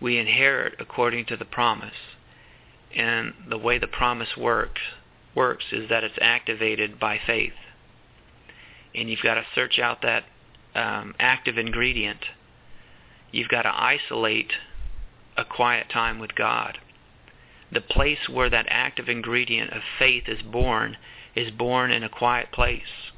We 0.00 0.18
inherit 0.18 0.74
according 0.78 1.26
to 1.26 1.36
the 1.36 1.44
promise. 1.44 1.94
And 2.94 3.34
the 3.48 3.58
way 3.58 3.78
the 3.78 3.86
promise 3.86 4.36
works 4.36 4.80
works 5.34 5.66
is 5.70 5.88
that 5.88 6.02
it's 6.02 6.18
activated 6.20 6.98
by 6.98 7.20
faith. 7.24 7.52
And 8.94 9.08
you've 9.08 9.22
got 9.22 9.34
to 9.34 9.44
search 9.54 9.78
out 9.78 10.02
that 10.02 10.24
um, 10.74 11.14
active 11.20 11.56
ingredient. 11.56 12.24
You've 13.30 13.48
got 13.48 13.62
to 13.62 13.72
isolate 13.72 14.52
a 15.36 15.44
quiet 15.44 15.88
time 15.88 16.18
with 16.18 16.34
God. 16.34 16.78
The 17.70 17.80
place 17.80 18.28
where 18.28 18.50
that 18.50 18.66
active 18.68 19.08
ingredient 19.08 19.70
of 19.72 19.82
faith 19.98 20.24
is 20.26 20.42
born 20.42 20.96
is 21.36 21.52
born 21.52 21.92
in 21.92 22.02
a 22.02 22.08
quiet 22.08 22.50
place. 22.50 23.12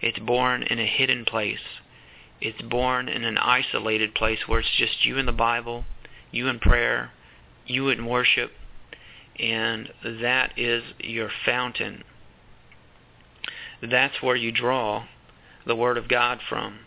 It's 0.00 0.18
born 0.18 0.62
in 0.62 0.78
a 0.78 0.86
hidden 0.86 1.26
place. 1.26 1.79
It's 2.40 2.62
born 2.62 3.08
in 3.08 3.24
an 3.24 3.38
isolated 3.38 4.14
place 4.14 4.40
where 4.46 4.60
it's 4.60 4.76
just 4.76 5.04
you 5.04 5.18
in 5.18 5.26
the 5.26 5.32
Bible, 5.32 5.84
you 6.30 6.48
in 6.48 6.58
prayer, 6.58 7.12
you 7.66 7.88
in 7.88 8.06
worship, 8.06 8.52
and 9.38 9.92
that 10.02 10.52
is 10.58 10.82
your 10.98 11.30
fountain. 11.44 12.04
That's 13.82 14.22
where 14.22 14.36
you 14.36 14.52
draw 14.52 15.04
the 15.66 15.76
Word 15.76 15.98
of 15.98 16.08
God 16.08 16.40
from. 16.48 16.80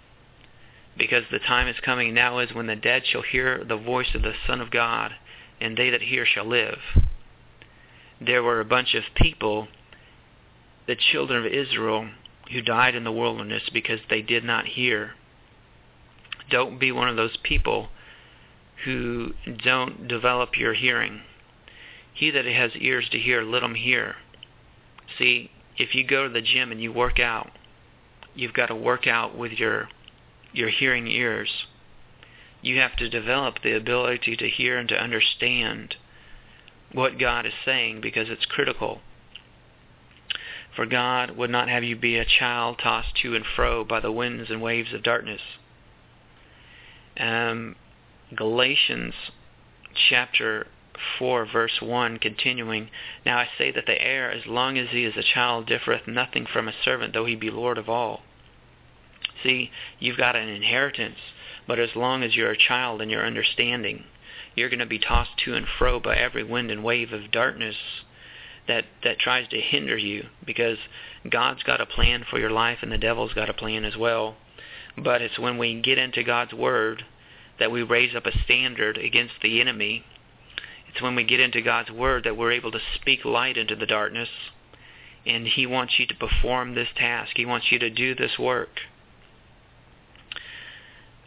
Because 0.98 1.24
the 1.32 1.40
time 1.40 1.68
is 1.68 1.80
coming 1.84 2.14
now 2.14 2.40
is 2.40 2.54
when 2.54 2.68
the 2.68 2.76
dead 2.76 3.04
shall 3.06 3.24
hear 3.24 3.64
the 3.64 3.78
voice 3.78 4.14
of 4.14 4.22
the 4.22 4.34
Son 4.46 4.62
of 4.62 4.70
God, 4.70 5.12
and 5.60 5.76
they 5.76 5.90
that 5.90 6.04
hear 6.04 6.26
shall 6.26 6.46
live. 6.46 6.80
There 8.22 8.44
were 8.44 8.60
a 8.60 8.66
bunch 8.66 8.94
of 8.94 9.04
people 9.16 9.68
the 10.88 10.96
children 10.96 11.46
of 11.46 11.52
Israel 11.52 12.10
who 12.52 12.62
died 12.62 12.96
in 12.96 13.04
the 13.04 13.12
wilderness 13.12 13.64
because 13.72 14.00
they 14.10 14.22
did 14.22 14.44
not 14.44 14.66
hear. 14.66 15.14
Don't 16.50 16.80
be 16.80 16.92
one 16.92 17.08
of 17.08 17.16
those 17.16 17.38
people 17.44 17.90
who 18.86 19.34
don't 19.64 20.08
develop 20.08 20.58
your 20.58 20.74
hearing. 20.74 21.22
He 22.14 22.32
that 22.32 22.46
has 22.46 22.72
ears 22.76 23.08
to 23.10 23.20
hear, 23.20 23.44
let 23.44 23.64
him 23.64 23.76
hear. 23.76 24.16
See, 25.18 25.52
if 25.78 25.96
you 25.96 26.06
go 26.06 26.28
to 26.28 26.34
the 26.34 26.42
gym 26.42 26.72
and 26.72 26.82
you 26.82 26.92
work 26.92 27.20
out, 27.20 27.52
you've 28.36 28.54
got 28.54 28.68
to 28.68 28.76
work 28.76 29.08
out 29.08 29.38
with 29.38 29.54
your 29.54 29.90
your 30.52 30.70
hearing 30.70 31.08
ears. 31.08 31.66
You 32.62 32.80
have 32.80 32.96
to 32.98 33.10
develop 33.10 33.56
the 33.64 33.76
ability 33.76 34.36
to 34.38 34.50
hear 34.50 34.78
and 34.78 34.88
to 34.90 35.02
understand 35.02 35.96
what 36.92 37.18
God 37.18 37.46
is 37.46 37.54
saying 37.66 38.02
because 38.02 38.30
it's 38.30 38.46
critical 38.46 39.02
for 40.76 40.86
God 40.86 41.32
would 41.32 41.50
not 41.50 41.70
have 41.70 41.84
you 41.84 41.96
be 41.96 42.18
a 42.18 42.26
child 42.26 42.80
tossed 42.80 43.16
to 43.22 43.36
and 43.36 43.46
fro 43.46 43.84
by 43.84 44.00
the 44.00 44.12
winds 44.12 44.50
and 44.50 44.62
waves 44.62 44.94
of 44.94 45.04
darkness. 45.04 45.42
Um, 47.18 47.76
Galatians 48.36 49.14
chapter 50.10 50.68
4, 51.20 51.46
verse 51.46 51.82
1, 51.82 52.18
continuing, 52.20 52.90
Now 53.26 53.38
I 53.38 53.48
say 53.58 53.72
that 53.72 53.86
the 53.86 54.02
heir, 54.02 54.32
as 54.32 54.46
long 54.46 54.78
as 54.78 54.90
he 54.90 55.06
is 55.06 55.18
a 55.18 55.24
child, 55.24 55.68
differeth 55.68 56.08
nothing 56.08 56.46
from 56.46 56.68
a 56.68 56.74
servant, 56.84 57.14
though 57.14 57.26
he 57.26 57.36
be 57.36 57.52
Lord 57.52 57.78
of 57.78 57.90
all. 57.90 58.24
See, 59.44 59.72
you've 60.00 60.18
got 60.18 60.36
an 60.36 60.50
inheritance, 60.50 61.18
but 61.68 61.80
as 61.80 61.96
long 61.96 62.24
as 62.24 62.36
you're 62.36 62.52
a 62.52 62.58
child 62.58 63.02
and 63.02 63.12
you're 63.12 63.26
understanding, 63.26 64.06
you're 64.56 64.70
going 64.70 64.80
to 64.80 64.86
be 64.86 65.00
tossed 65.00 65.38
to 65.46 65.54
and 65.54 65.68
fro 65.68 66.00
by 66.00 66.16
every 66.16 66.44
wind 66.44 66.72
and 66.72 66.84
wave 66.84 67.12
of 67.12 67.32
darkness 67.32 67.76
that 68.68 68.86
that 69.04 69.20
tries 69.20 69.48
to 69.50 69.60
hinder 69.60 69.98
you 69.98 70.26
because 70.46 70.78
God's 71.30 71.64
got 71.64 71.82
a 71.82 71.86
plan 71.86 72.24
for 72.30 72.40
your 72.40 72.50
life 72.50 72.80
and 72.82 72.92
the 72.92 72.98
devil's 72.98 73.34
got 73.34 73.50
a 73.50 73.54
plan 73.54 73.84
as 73.84 73.98
well. 73.98 74.38
But 74.98 75.22
it's 75.22 75.40
when 75.40 75.58
we 75.58 75.82
get 75.82 75.98
into 75.98 76.24
God's 76.24 76.54
word 76.54 77.04
that 77.60 77.72
we 77.72 77.82
raise 77.84 78.16
up 78.16 78.26
a 78.26 78.44
standard 78.44 78.98
against 78.98 79.36
the 79.42 79.60
enemy. 79.60 80.06
It's 80.90 81.02
when 81.02 81.16
we 81.16 81.24
get 81.24 81.40
into 81.40 81.62
God's 81.62 81.92
word 81.92 82.24
that 82.24 82.38
we're 82.38 82.52
able 82.52 82.72
to 82.72 82.80
speak 82.96 83.26
light 83.26 83.58
into 83.58 83.76
the 83.76 83.86
darkness. 83.86 84.30
And 85.26 85.48
he 85.48 85.66
wants 85.66 85.98
you 85.98 86.06
to 86.08 86.16
perform 86.16 86.76
this 86.76 86.90
task. 86.96 87.32
He 87.36 87.46
wants 87.46 87.72
you 87.72 87.80
to 87.80 87.90
do 87.90 88.14
this 88.14 88.38
work. 88.38 88.82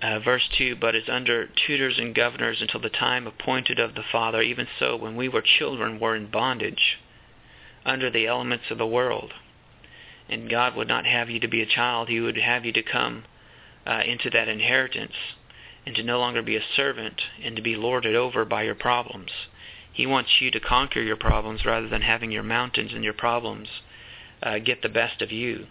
Uh, 0.02 0.18
verse 0.20 0.46
2, 0.59 0.76
But 0.76 0.94
is 0.94 1.09
under 1.09 1.46
tutors 1.66 1.98
and 1.98 2.14
governors 2.14 2.61
until 2.61 2.81
the 2.81 2.90
time 2.90 3.26
appointed 3.26 3.81
of 3.81 3.94
the 3.94 4.05
Father. 4.12 4.42
Even 4.42 4.68
so, 4.79 4.94
when 4.94 5.16
we 5.16 5.29
were 5.29 5.42
children, 5.42 5.98
were 5.98 6.14
in 6.14 6.31
bondage 6.31 6.98
under 7.85 8.11
the 8.11 8.26
elements 8.26 8.66
of 8.70 8.79
the 8.79 8.87
world. 8.87 9.33
And 10.29 10.50
God 10.50 10.76
would 10.76 10.88
not 10.88 11.07
have 11.07 11.31
you 11.31 11.40
to 11.40 11.48
be 11.48 11.62
a 11.62 11.66
child. 11.66 12.09
He 12.09 12.20
would 12.20 12.37
have 12.37 12.64
you 12.64 12.72
to 12.72 12.83
come 12.83 13.24
uh, 13.87 14.03
into 14.05 14.31
that 14.31 14.49
inheritance 14.49 15.14
and 15.87 15.94
to 15.94 16.03
no 16.03 16.18
longer 16.18 16.42
be 16.42 16.57
a 16.57 16.62
servant 16.75 17.22
and 17.42 17.57
to 17.57 17.62
be 17.62 17.77
lorded 17.77 18.16
over 18.16 18.44
by 18.44 18.62
your 18.62 18.75
problems. 18.75 19.31
He 19.92 20.07
wants 20.07 20.40
you 20.40 20.51
to 20.51 20.61
conquer 20.61 21.01
your 21.01 21.16
problems 21.16 21.64
rather 21.64 21.88
than 21.88 22.03
having 22.03 22.31
your 22.31 22.42
mountains 22.42 22.92
and 22.92 23.05
your 23.05 23.14
problems 23.14 23.68
uh, 24.42 24.59
get 24.59 24.83
the 24.83 24.88
best 24.88 25.22
of 25.22 25.33
you. 25.33 25.66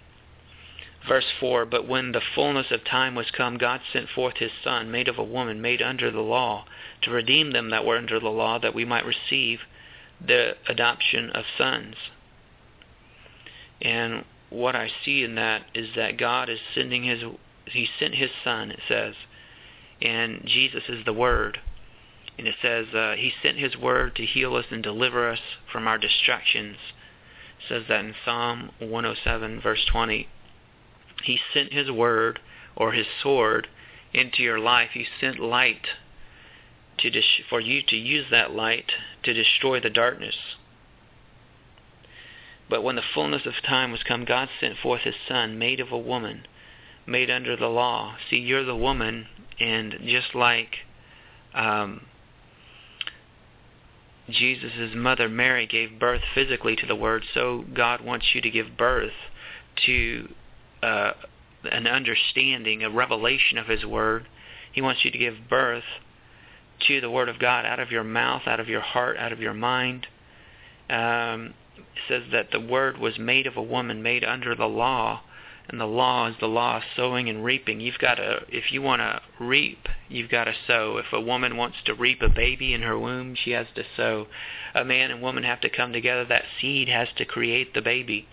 Verse 1.07 1.31
4 1.39 1.65
But 1.65 1.87
when 1.87 2.11
the 2.11 2.21
fullness 2.33 2.71
of 2.71 2.83
time 2.83 3.13
was 3.13 3.29
come, 3.29 3.57
God 3.57 3.81
sent 3.93 4.09
forth 4.09 4.37
his 4.37 4.51
Son, 4.63 4.89
made 4.89 5.07
of 5.07 5.19
a 5.19 5.23
woman, 5.23 5.61
made 5.61 5.81
under 5.81 6.09
the 6.09 6.21
law, 6.21 6.65
to 7.03 7.11
redeem 7.11 7.51
them 7.51 7.69
that 7.69 7.85
were 7.85 7.97
under 7.97 8.19
the 8.19 8.29
law, 8.29 8.57
that 8.57 8.73
we 8.73 8.85
might 8.85 9.05
receive 9.05 9.59
the 10.25 10.55
adoption 10.67 11.29
of 11.29 11.45
sons. 11.57 11.95
And 13.81 14.25
what 14.49 14.75
I 14.75 14.89
see 15.03 15.23
in 15.23 15.35
that 15.35 15.65
is 15.73 15.89
that 15.95 16.17
God 16.17 16.49
is 16.49 16.59
sending 16.73 17.03
his 17.03 17.23
he 17.67 17.87
sent 17.99 18.15
his 18.15 18.31
son 18.43 18.71
it 18.71 18.79
says 18.87 19.15
and 20.01 20.41
Jesus 20.45 20.83
is 20.89 21.05
the 21.05 21.13
word. 21.13 21.59
And 22.37 22.47
it 22.47 22.55
says 22.61 22.87
uh, 22.93 23.15
he 23.17 23.31
sent 23.41 23.57
his 23.57 23.77
word 23.77 24.15
to 24.15 24.25
heal 24.25 24.55
us 24.55 24.65
and 24.69 24.83
deliver 24.83 25.29
us 25.29 25.39
from 25.71 25.87
our 25.87 25.97
distractions. 25.97 26.77
It 27.59 27.69
says 27.69 27.83
that 27.87 28.03
in 28.03 28.15
Psalm 28.25 28.71
107 28.79 29.61
verse 29.61 29.85
20 29.89 30.27
he 31.23 31.39
sent 31.53 31.73
his 31.73 31.89
word 31.89 32.39
or 32.75 32.91
his 32.91 33.07
sword 33.23 33.67
into 34.13 34.43
your 34.43 34.59
life. 34.59 34.89
He 34.93 35.07
sent 35.19 35.39
light 35.39 35.87
to 36.97 37.09
dis- 37.09 37.41
for 37.49 37.59
you 37.59 37.81
to 37.83 37.95
use 37.95 38.25
that 38.29 38.51
light 38.51 38.91
to 39.23 39.33
destroy 39.33 39.79
the 39.79 39.89
darkness. 39.89 40.35
But 42.69 42.83
when 42.83 42.95
the 42.95 43.01
fullness 43.01 43.45
of 43.45 43.53
time 43.65 43.91
was 43.91 44.03
come, 44.03 44.25
God 44.25 44.49
sent 44.59 44.77
forth 44.77 45.01
his 45.01 45.15
Son, 45.27 45.57
made 45.57 45.79
of 45.79 45.91
a 45.91 45.97
woman, 45.97 46.47
made 47.07 47.29
under 47.29 47.55
the 47.55 47.67
law. 47.67 48.15
See, 48.29 48.37
you're 48.37 48.65
the 48.65 48.75
woman, 48.75 49.27
and 49.59 49.95
just 50.05 50.33
like 50.33 50.77
um, 51.53 52.01
Jesus' 54.29 54.93
mother 54.95 55.29
Mary 55.29 55.67
gave 55.67 55.99
birth 55.99 56.21
physically 56.33 56.75
to 56.75 56.85
the 56.85 56.95
Word, 56.95 57.23
so 57.33 57.63
God 57.73 58.01
wants 58.01 58.27
you 58.33 58.41
to 58.41 58.49
give 58.49 58.77
birth 58.77 59.13
to 59.85 60.29
uh, 60.81 61.11
an 61.71 61.87
understanding, 61.87 62.83
a 62.83 62.89
revelation 62.89 63.57
of 63.57 63.67
His 63.67 63.85
Word. 63.85 64.27
He 64.71 64.81
wants 64.81 65.05
you 65.05 65.11
to 65.11 65.17
give 65.17 65.35
birth 65.49 65.83
to 66.87 66.99
the 66.99 67.09
Word 67.09 67.29
of 67.29 67.39
God 67.39 67.65
out 67.65 67.79
of 67.79 67.91
your 67.91 68.03
mouth, 68.03 68.43
out 68.47 68.59
of 68.59 68.67
your 68.67 68.81
heart, 68.81 69.17
out 69.17 69.31
of 69.31 69.39
your 69.39 69.53
mind. 69.53 70.07
Um, 70.89 71.53
it 71.77 71.83
says 72.07 72.23
that 72.31 72.51
the 72.51 72.59
Word 72.59 72.97
was 72.97 73.19
made 73.19 73.47
of 73.47 73.57
a 73.57 73.63
woman, 73.63 74.01
made 74.01 74.23
under 74.23 74.55
the 74.55 74.65
law, 74.65 75.21
and 75.67 75.79
the 75.79 75.85
law 75.85 76.27
is 76.27 76.35
the 76.39 76.47
law 76.47 76.77
of 76.77 76.83
sowing 76.95 77.29
and 77.29 77.43
reaping. 77.43 77.79
You've 77.79 77.97
got 77.97 78.15
to, 78.15 78.45
if 78.49 78.71
you 78.71 78.81
want 78.81 79.01
to 79.01 79.21
reap, 79.39 79.87
you've 80.09 80.29
got 80.29 80.45
to 80.45 80.53
sow. 80.67 80.97
If 80.97 81.11
a 81.11 81.21
woman 81.21 81.57
wants 81.57 81.77
to 81.85 81.93
reap 81.93 82.21
a 82.21 82.29
baby 82.29 82.73
in 82.73 82.81
her 82.81 82.97
womb, 82.97 83.35
she 83.35 83.51
has 83.51 83.67
to 83.75 83.83
sow. 83.95 84.27
A 84.73 84.85
man 84.85 85.11
and 85.11 85.21
woman 85.21 85.43
have 85.43 85.61
to 85.61 85.69
come 85.69 85.93
together. 85.93 86.25
That 86.25 86.45
seed 86.61 86.87
has 86.89 87.09
to 87.17 87.25
create 87.25 87.73
the 87.73 87.81
baby. 87.81 88.27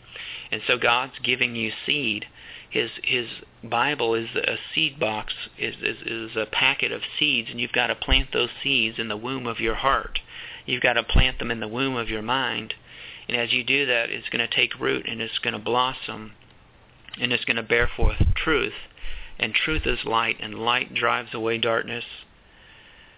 And 0.51 0.61
so 0.67 0.77
God's 0.77 1.19
giving 1.23 1.57
you 1.57 1.73
seed 1.87 2.27
his 2.73 2.91
his 3.05 3.27
Bible 3.63 4.15
is 4.15 4.35
a 4.35 4.57
seed 4.75 4.99
box, 4.99 5.35
is, 5.59 5.77
is 5.83 5.99
is 6.07 6.37
a 6.37 6.47
packet 6.47 6.91
of 6.91 7.03
seeds, 7.19 7.51
and 7.51 7.61
you've 7.61 7.73
got 7.73 7.89
to 7.89 7.95
plant 7.95 8.33
those 8.33 8.49
seeds 8.63 8.99
in 8.99 9.09
the 9.09 9.17
womb 9.17 9.47
of 9.47 9.61
your 9.61 9.75
heart. 9.75 10.21
You've 10.65 10.83
got 10.83 10.95
to 10.95 11.03
plant 11.03 11.39
them 11.39 11.51
in 11.51 11.61
the 11.61 11.69
womb 11.69 11.97
of 11.97 12.09
your 12.09 12.23
mind. 12.23 12.73
And 13.29 13.37
as 13.37 13.53
you 13.53 13.63
do 13.63 13.87
that, 13.87 14.11
it's 14.11 14.29
going 14.31 14.47
to 14.47 14.55
take 14.55 14.81
root 14.81 15.07
and 15.07 15.21
it's 15.21 15.39
going 15.39 15.53
to 15.53 15.59
blossom 15.59 16.33
and 17.21 17.33
it's 17.33 17.45
going 17.45 17.57
to 17.57 17.63
bear 17.63 17.87
forth 17.87 18.35
truth. 18.35 18.75
And 19.39 19.55
truth 19.55 19.87
is 19.87 20.05
light, 20.05 20.37
and 20.41 20.59
light 20.59 20.95
drives 20.95 21.35
away 21.35 21.59
darkness. 21.59 22.05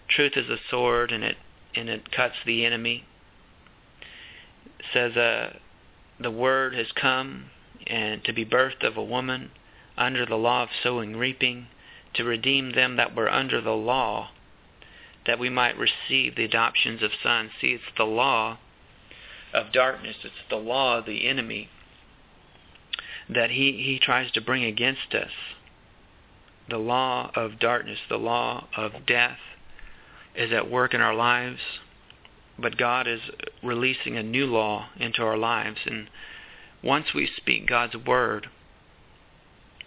Truth 0.09 0.37
is 0.37 0.48
a 0.48 0.59
sword, 0.70 1.12
and 1.12 1.24
it 1.24 1.37
and 1.74 1.88
it 1.88 2.12
cuts 2.12 2.37
the 2.46 2.64
enemy. 2.64 3.04
It 4.78 4.87
says, 4.92 5.16
uh, 5.16 5.59
"The 6.18 6.30
word 6.30 6.74
has 6.74 6.92
come, 6.92 7.50
and 7.87 8.24
to 8.24 8.33
be 8.33 8.44
birthed 8.44 8.85
of 8.85 8.96
a 8.96 9.02
woman, 9.02 9.50
under 9.98 10.24
the 10.24 10.38
law 10.38 10.62
of 10.62 10.70
sowing 10.83 11.16
reaping, 11.16 11.66
to 12.14 12.24
redeem 12.24 12.70
them 12.70 12.96
that 12.96 13.14
were 13.14 13.30
under 13.30 13.61
the 13.61 13.76
law, 13.76 14.30
that 15.26 15.38
we 15.38 15.50
might 15.50 15.76
receive 15.76 16.37
the 16.37 16.44
adoptions 16.44 17.02
of 17.02 17.12
sons." 17.14 17.50
See, 17.61 17.72
it's 17.72 17.85
the 17.96 18.07
law 18.07 18.59
of 19.52 19.72
darkness. 19.72 20.24
It's 20.24 20.42
the 20.48 20.57
law 20.57 20.98
of 20.98 21.07
the 21.07 21.26
enemy 21.26 21.68
that 23.28 23.50
he, 23.50 23.72
he 23.72 23.98
tries 23.98 24.30
to 24.32 24.40
bring 24.40 24.64
against 24.64 25.14
us. 25.14 25.30
The 26.68 26.78
law 26.78 27.30
of 27.34 27.58
darkness, 27.58 27.98
the 28.08 28.16
law 28.16 28.68
of 28.76 29.06
death 29.06 29.38
is 30.34 30.52
at 30.52 30.70
work 30.70 30.94
in 30.94 31.00
our 31.00 31.14
lives, 31.14 31.60
but 32.58 32.76
God 32.76 33.06
is 33.06 33.20
releasing 33.62 34.16
a 34.16 34.22
new 34.22 34.46
law 34.46 34.88
into 34.98 35.22
our 35.22 35.37
lives. 35.37 35.78
And 35.87 36.08
once 36.82 37.06
we 37.14 37.28
speak 37.37 37.66
God's 37.66 37.96
word 37.96 38.48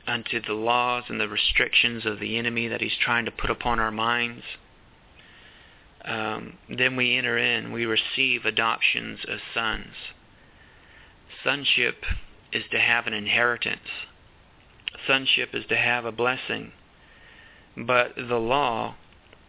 unto 0.06 0.42
the 0.42 0.54
laws 0.54 1.06
and 1.10 1.20
the 1.20 1.28
restrictions 1.28 2.06
of 2.06 2.20
the 2.20 2.38
enemy 2.38 2.68
that 2.68 2.82
he's 2.82 2.98
trying 3.00 3.26
to 3.26 3.32
put 3.32 3.50
upon 3.50 3.80
our 3.80 3.92
minds, 3.92 4.44
um, 6.06 6.58
then 6.70 6.96
we 6.96 7.18
enter 7.18 7.38
in, 7.38 7.74
we 7.74 7.86
receive 7.86 8.46
adoptions 8.46 9.20
as 9.30 9.40
sons. 9.54 9.94
Sonship 11.44 12.06
is 12.58 12.64
to 12.72 12.80
have 12.80 13.06
an 13.06 13.14
inheritance. 13.14 13.90
Sonship 15.06 15.54
is 15.54 15.66
to 15.70 15.78
have 15.78 16.06
a 16.06 16.12
blessing. 16.12 16.72
But 17.78 18.16
the 18.16 18.40
law, 18.40 18.96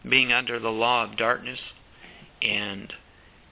being 0.06 0.30
under 0.32 0.58
the 0.58 0.68
law 0.68 1.04
of 1.04 1.16
darkness 1.16 1.58
and 2.42 2.92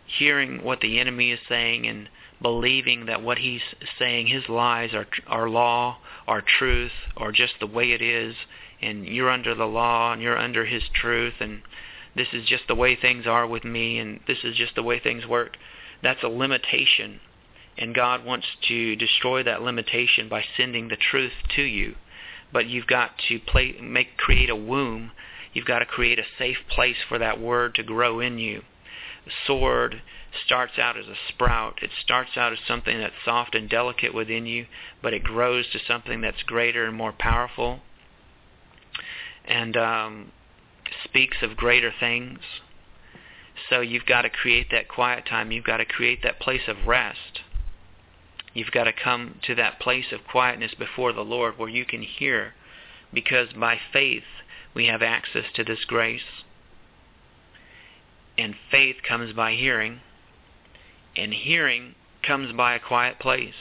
hearing 0.07 0.63
what 0.63 0.81
the 0.81 1.01
enemy 1.01 1.33
is 1.33 1.41
saying 1.49 1.87
and 1.87 2.09
believing 2.43 3.07
that 3.07 3.23
what 3.23 3.39
he's 3.39 3.63
saying, 3.99 4.27
his 4.27 4.49
lies 4.49 4.91
are, 4.93 5.07
are 5.27 5.49
law, 5.49 5.99
are 6.27 6.43
truth, 6.43 6.93
or 7.17 7.33
just 7.33 7.55
the 7.59 7.67
way 7.67 7.93
it 7.93 8.03
is, 8.03 8.35
and 8.83 9.07
you're 9.07 9.31
under 9.31 9.55
the 9.55 9.65
law 9.65 10.13
and 10.13 10.21
you're 10.21 10.37
under 10.37 10.67
his 10.67 10.83
truth, 10.93 11.35
and 11.41 11.63
this 12.15 12.29
is 12.35 12.47
just 12.47 12.65
the 12.69 12.75
way 12.75 12.95
things 12.95 13.27
are 13.27 13.47
with 13.47 13.65
me, 13.65 13.99
and 13.99 14.21
this 14.27 14.45
is 14.45 14.55
just 14.55 14.75
the 14.75 14.83
way 14.83 15.01
things 15.01 15.27
work. 15.27 15.57
That's 16.03 16.23
a 16.23 16.29
limitation 16.29 17.21
and 17.79 17.95
God 17.95 18.25
wants 18.25 18.47
to 18.69 18.97
destroy 18.97 19.43
that 19.43 19.63
limitation 19.63 20.29
by 20.29 20.45
sending 20.57 20.89
the 20.89 20.97
truth 20.97 21.33
to 21.57 21.63
you. 21.63 21.97
But 22.53 22.67
you've 22.67 22.87
got 22.87 23.19
to 23.29 23.39
play, 23.39 23.77
make 23.81 24.17
create 24.17 24.49
a 24.49 24.57
womb. 24.57 25.13
You've 25.53 25.67
got 25.67 25.81
to 25.81 25.87
create 25.87 26.19
a 26.19 26.25
safe 26.39 26.59
place 26.71 26.97
for 27.09 27.19
that 27.19 27.41
word 27.41 27.75
to 27.75 27.83
grow 27.83 28.21
in 28.21 28.39
you. 28.39 28.63
The 29.25 29.33
sword 29.47 30.03
starts 30.45 30.79
out 30.79 30.97
as 30.97 31.07
a 31.07 31.17
sprout. 31.29 31.83
It 31.83 31.91
starts 32.03 32.37
out 32.37 32.53
as 32.53 32.59
something 32.67 32.99
that's 32.99 33.15
soft 33.25 33.55
and 33.55 33.69
delicate 33.69 34.15
within 34.15 34.47
you, 34.47 34.67
but 35.03 35.13
it 35.13 35.25
grows 35.25 35.67
to 35.73 35.79
something 35.87 36.21
that's 36.21 36.43
greater 36.43 36.85
and 36.85 36.97
more 36.97 37.13
powerful, 37.13 37.81
and 39.45 39.77
um, 39.77 40.33
speaks 41.05 41.39
of 41.43 41.57
greater 41.57 41.93
things. 41.99 42.39
So 43.69 43.81
you've 43.81 44.07
got 44.07 44.23
to 44.23 44.31
create 44.31 44.71
that 44.71 44.89
quiet 44.89 45.27
time. 45.27 45.51
You've 45.51 45.65
got 45.65 45.79
to 45.79 45.85
create 45.85 46.23
that 46.23 46.39
place 46.39 46.69
of 46.69 46.87
rest 46.87 47.41
You've 48.57 48.71
got 48.71 48.85
to 48.85 48.93
come 48.95 49.39
to 49.43 49.55
that 49.57 49.79
place 49.81 50.07
of 50.13 50.27
quietness 50.27 50.73
before 50.73 51.13
the 51.13 51.21
Lord 51.21 51.59
where 51.59 51.69
you 51.69 51.85
can 51.85 52.01
hear 52.01 52.55
because 53.13 53.53
by 53.53 53.79
faith 53.93 54.23
we 54.73 54.87
have 54.87 55.03
access 55.03 55.45
to 55.57 55.63
this 55.63 55.85
grace. 55.85 56.23
And 58.39 58.55
faith 58.71 58.97
comes 59.07 59.35
by 59.35 59.53
hearing, 59.53 60.01
and 61.15 61.35
hearing 61.35 61.97
comes 62.27 62.51
by 62.57 62.75
a 62.75 62.81
quiet 62.81 63.19
place. 63.19 63.53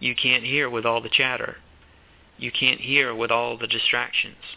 You 0.00 0.16
can't 0.16 0.42
hear 0.42 0.68
with 0.68 0.84
all 0.84 1.00
the 1.00 1.08
chatter. 1.08 1.58
You 2.36 2.50
can't 2.50 2.80
hear 2.80 3.14
with 3.14 3.30
all 3.30 3.56
the 3.56 3.68
distractions. 3.68 4.56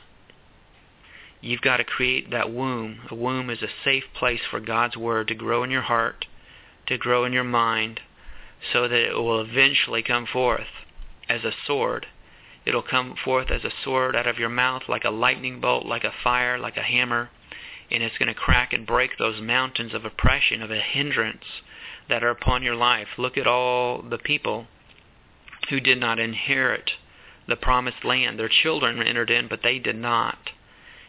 You've 1.42 1.62
got 1.62 1.78
to 1.78 1.84
create 1.84 2.32
that 2.32 2.52
womb. 2.52 3.02
A 3.12 3.14
womb 3.14 3.52
is 3.52 3.62
a 3.62 3.84
safe 3.84 4.06
place 4.16 4.42
for 4.50 4.60
God's 4.60 4.98
Word 4.98 5.28
to 5.28 5.36
grow 5.36 5.64
in 5.64 5.70
your 5.70 5.84
heart, 5.84 6.26
to 6.88 6.98
grow 6.98 7.24
in 7.24 7.34
your 7.34 7.44
mind, 7.44 8.00
so 8.72 8.88
that 8.88 9.00
it 9.00 9.16
will 9.16 9.42
eventually 9.42 10.04
come 10.04 10.26
forth 10.26 10.68
as 11.28 11.44
a 11.44 11.54
sword. 11.66 12.08
It'll 12.66 12.84
come 12.84 13.16
forth 13.16 13.50
as 13.50 13.64
a 13.64 13.72
sword 13.84 14.16
out 14.16 14.28
of 14.28 14.38
your 14.38 14.50
mouth 14.50 14.84
like 14.88 15.04
a 15.04 15.10
lightning 15.10 15.60
bolt, 15.60 15.86
like 15.86 16.04
a 16.04 16.14
fire, 16.24 16.60
like 16.60 16.78
a 16.78 16.84
hammer, 16.84 17.30
and 17.90 18.04
it's 18.04 18.18
going 18.18 18.28
to 18.28 18.34
crack 18.34 18.72
and 18.72 18.86
break 18.86 19.18
those 19.18 19.42
mountains 19.42 19.94
of 19.94 20.06
oppression, 20.06 20.62
of 20.62 20.72
a 20.72 20.80
hindrance 20.80 21.46
that 22.08 22.24
are 22.24 22.30
upon 22.30 22.64
your 22.64 22.76
life. 22.76 23.08
Look 23.18 23.38
at 23.38 23.48
all 23.48 24.02
the 24.02 24.18
people 24.18 24.68
who 25.70 25.80
did 25.80 26.00
not 26.00 26.20
inherit 26.20 26.92
the 27.48 27.56
promised 27.56 28.04
land. 28.04 28.40
Their 28.40 28.50
children 28.50 29.02
entered 29.02 29.30
in, 29.30 29.48
but 29.48 29.64
they 29.64 29.80
did 29.80 29.96
not. 29.96 30.52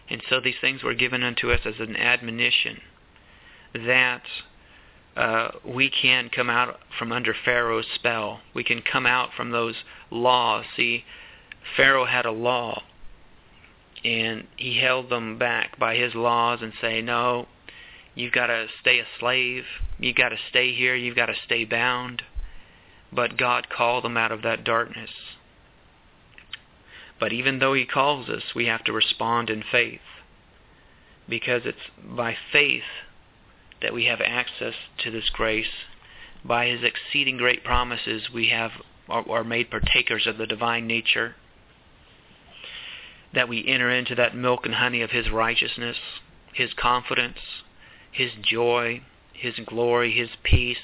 And 0.08 0.22
so 0.28 0.40
these 0.40 0.58
things 0.60 0.82
were 0.82 0.94
given 0.94 1.22
unto 1.22 1.50
us 1.50 1.60
as 1.64 1.78
an 1.78 1.96
admonition 1.96 2.80
that 3.74 4.22
uh, 5.16 5.50
we 5.64 5.90
can 5.90 6.30
come 6.30 6.48
out 6.48 6.78
from 6.98 7.12
under 7.12 7.34
Pharaoh's 7.44 7.86
spell. 7.94 8.40
We 8.54 8.64
can 8.64 8.82
come 8.82 9.06
out 9.06 9.30
from 9.36 9.50
those 9.50 9.74
laws. 10.10 10.64
See, 10.76 11.04
Pharaoh 11.76 12.06
had 12.06 12.24
a 12.24 12.32
law, 12.32 12.82
and 14.04 14.46
he 14.56 14.78
held 14.78 15.10
them 15.10 15.38
back 15.38 15.78
by 15.78 15.96
his 15.96 16.14
laws 16.14 16.60
and 16.62 16.72
say, 16.80 17.02
no, 17.02 17.46
you've 18.14 18.32
got 18.32 18.46
to 18.46 18.66
stay 18.80 19.00
a 19.00 19.06
slave. 19.20 19.64
You've 19.98 20.16
got 20.16 20.30
to 20.30 20.38
stay 20.48 20.74
here. 20.74 20.94
You've 20.94 21.16
got 21.16 21.26
to 21.26 21.36
stay 21.44 21.64
bound. 21.64 22.22
But 23.12 23.36
God 23.36 23.68
called 23.68 24.04
them 24.04 24.16
out 24.16 24.32
of 24.32 24.42
that 24.42 24.64
darkness. 24.64 25.10
But 27.20 27.34
even 27.34 27.58
though 27.58 27.74
he 27.74 27.84
calls 27.84 28.28
us, 28.30 28.42
we 28.54 28.66
have 28.66 28.82
to 28.84 28.92
respond 28.92 29.50
in 29.50 29.62
faith. 29.70 30.00
Because 31.28 31.62
it's 31.66 31.78
by 32.02 32.36
faith 32.50 32.82
that 33.82 33.92
we 33.92 34.06
have 34.06 34.20
access 34.20 34.74
to 34.98 35.10
this 35.10 35.28
grace. 35.30 35.66
By 36.44 36.66
his 36.66 36.82
exceeding 36.82 37.36
great 37.36 37.62
promises, 37.64 38.30
we 38.32 38.48
have 38.48 38.70
are, 39.08 39.28
are 39.28 39.44
made 39.44 39.70
partakers 39.70 40.26
of 40.26 40.38
the 40.38 40.46
divine 40.46 40.86
nature. 40.86 41.34
That 43.34 43.48
we 43.48 43.66
enter 43.66 43.90
into 43.90 44.14
that 44.14 44.36
milk 44.36 44.64
and 44.64 44.74
honey 44.74 45.02
of 45.02 45.10
his 45.10 45.30
righteousness, 45.30 45.96
his 46.52 46.72
confidence, 46.74 47.38
his 48.10 48.30
joy, 48.40 49.02
his 49.32 49.54
glory, 49.66 50.12
his 50.12 50.30
peace. 50.42 50.76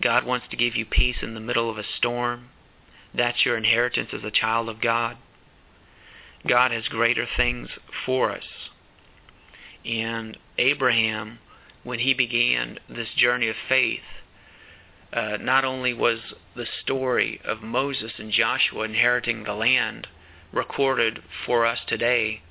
God 0.00 0.24
wants 0.24 0.46
to 0.50 0.56
give 0.56 0.76
you 0.76 0.84
peace 0.84 1.16
in 1.22 1.34
the 1.34 1.40
middle 1.40 1.70
of 1.70 1.78
a 1.78 1.84
storm. 1.96 2.50
That's 3.14 3.44
your 3.44 3.56
inheritance 3.56 4.10
as 4.12 4.24
a 4.24 4.30
child 4.30 4.68
of 4.68 4.80
God. 4.80 5.16
God 6.46 6.70
has 6.70 6.88
greater 6.88 7.26
things 7.36 7.68
for 8.06 8.30
us. 8.30 8.44
And 9.84 10.36
Abraham 10.56 11.38
when 11.88 12.00
he 12.00 12.12
began 12.12 12.78
this 12.86 13.08
journey 13.16 13.48
of 13.48 13.56
faith, 13.66 14.02
uh, 15.10 15.38
not 15.40 15.64
only 15.64 15.94
was 15.94 16.18
the 16.54 16.66
story 16.82 17.40
of 17.46 17.62
Moses 17.62 18.12
and 18.18 18.30
Joshua 18.30 18.84
inheriting 18.84 19.44
the 19.44 19.54
land 19.54 20.06
recorded 20.52 21.22
for 21.46 21.64
us 21.64 21.78
today, 21.86 22.42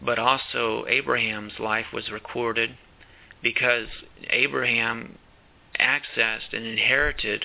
but 0.00 0.18
also 0.18 0.86
Abraham's 0.88 1.58
life 1.58 1.92
was 1.92 2.10
recorded 2.10 2.78
because 3.42 3.88
Abraham 4.30 5.18
accessed 5.78 6.54
and 6.54 6.64
inherited 6.64 7.44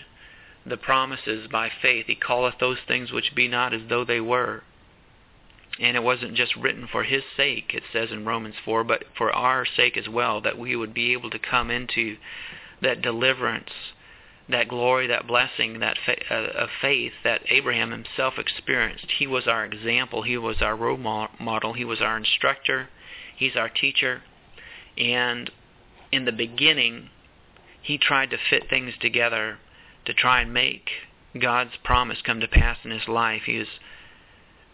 the 0.65 0.78
promises 0.78 1.49
by 1.51 1.70
faith. 1.82 2.05
He 2.07 2.15
calleth 2.15 2.55
those 2.61 2.80
things 2.88 3.11
which 3.11 3.36
be 3.36 3.49
not 3.49 3.74
as 3.74 3.82
though 3.89 4.05
they 4.05 4.22
were. 4.22 4.63
And 5.80 5.95
it 5.95 6.03
wasn't 6.03 6.36
just 6.36 6.55
written 6.57 6.88
for 6.91 7.03
his 7.03 7.23
sake, 7.38 7.73
it 7.73 7.84
says 7.93 8.11
in 8.11 8.25
Romans 8.25 8.55
4, 8.65 8.84
but 8.84 9.05
for 9.17 9.32
our 9.32 9.65
sake 9.65 9.95
as 9.95 10.09
well, 10.09 10.41
that 10.41 10.57
we 10.57 10.75
would 10.75 10.93
be 10.93 11.13
able 11.13 11.30
to 11.30 11.39
come 11.39 11.71
into 11.71 12.17
that 12.82 13.01
deliverance, 13.01 13.69
that 14.49 14.67
glory, 14.67 15.07
that 15.07 15.25
blessing, 15.25 15.80
that 15.80 15.97
fa- 16.05 16.34
uh, 16.34 16.63
of 16.63 16.69
faith 16.82 17.13
that 17.23 17.41
Abraham 17.49 17.91
himself 17.91 18.34
experienced. 18.38 19.05
He 19.19 19.27
was 19.27 19.47
our 19.47 19.63
example. 19.63 20.23
He 20.23 20.38
was 20.38 20.61
our 20.61 20.75
role 20.75 20.97
model. 20.97 21.73
He 21.73 21.86
was 21.86 22.01
our 22.01 22.17
instructor. 22.17 22.89
He's 23.38 23.55
our 23.55 23.69
teacher. 23.69 24.23
And 24.97 25.49
in 26.11 26.25
the 26.25 26.32
beginning, 26.32 27.09
he 27.82 27.97
tried 27.97 28.32
to 28.32 28.38
fit 28.49 28.69
things 28.69 28.93
together 28.99 29.59
to 30.05 30.13
try 30.13 30.41
and 30.41 30.53
make 30.53 30.89
God's 31.39 31.77
promise 31.84 32.17
come 32.21 32.39
to 32.39 32.47
pass 32.47 32.77
in 32.84 32.91
his 32.91 33.07
life. 33.07 33.43
He 33.45 33.59
was 33.59 33.67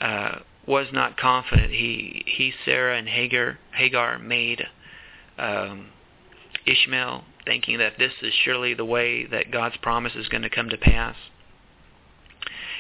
uh, 0.02 0.40
was 0.68 0.88
not 0.92 1.18
confident. 1.18 1.72
He 1.72 2.24
he 2.26 2.54
Sarah 2.64 2.98
and 2.98 3.08
Hagar 3.08 3.60
Hagar 3.74 4.20
made 4.20 4.66
um, 5.38 5.90
Ishmael, 6.66 7.24
thinking 7.46 7.78
that 7.78 7.98
this 7.98 8.14
is 8.22 8.34
surely 8.34 8.74
the 8.74 8.86
way 8.86 9.26
that 9.26 9.52
God's 9.52 9.78
promise 9.78 10.16
is 10.16 10.28
going 10.28 10.44
to 10.44 10.50
come 10.50 10.70
to 10.70 10.78
pass. 10.78 11.16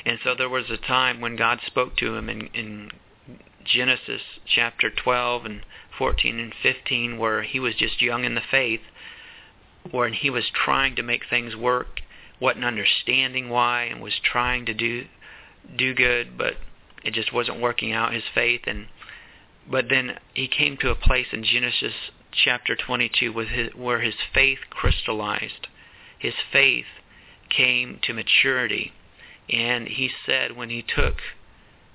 And 0.06 0.20
so 0.24 0.36
there 0.36 0.50
was 0.50 0.70
a 0.70 0.78
time 0.78 1.20
when 1.20 1.36
God 1.36 1.60
spoke 1.66 1.98
to 1.98 2.16
him 2.16 2.30
in, 2.30 2.48
in 2.54 2.92
Genesis 3.64 4.22
chapter 4.46 4.92
12 4.92 5.46
and 5.46 5.62
14 5.98 6.40
and 6.40 6.54
15 6.62 7.18
where 7.18 7.42
he 7.42 7.60
was 7.60 7.76
just 7.76 8.02
young 8.02 8.24
in 8.24 8.36
the 8.36 8.42
faith, 8.52 8.82
where 9.90 10.10
he 10.10 10.30
was 10.30 10.52
trying 10.54 10.96
to 10.96 11.04
make 11.04 11.24
things 11.30 11.56
work, 11.56 12.02
wasn't 12.40 12.66
understanding 12.66 13.50
why, 13.50 13.84
and 13.84 14.02
was 14.02 14.20
trying 14.24 14.66
to 14.66 14.74
do 14.74 15.06
do 15.76 15.96
good, 15.96 16.38
but 16.38 16.54
it 17.06 17.14
just 17.14 17.32
wasn't 17.32 17.62
working 17.62 17.94
out 17.94 18.14
his 18.14 18.24
faith 18.34 18.62
and 18.68 18.88
but 19.70 19.90
then 19.90 20.20
he 20.34 20.48
came 20.48 20.78
to 20.78 20.92
a 20.92 20.96
place 20.96 21.28
in 21.32 21.44
Genesis 21.44 21.94
chapter 22.32 22.76
22 22.76 23.34
with 23.34 23.48
his, 23.48 23.74
where 23.74 24.02
his 24.02 24.16
faith 24.34 24.60
crystallized. 24.70 25.68
His 26.20 26.36
faith 26.52 26.86
came 27.50 28.00
to 28.04 28.14
maturity. 28.14 28.94
And 29.50 29.88
he 29.88 30.12
said 30.26 30.56
when 30.56 30.70
he 30.70 30.84
took 30.84 31.16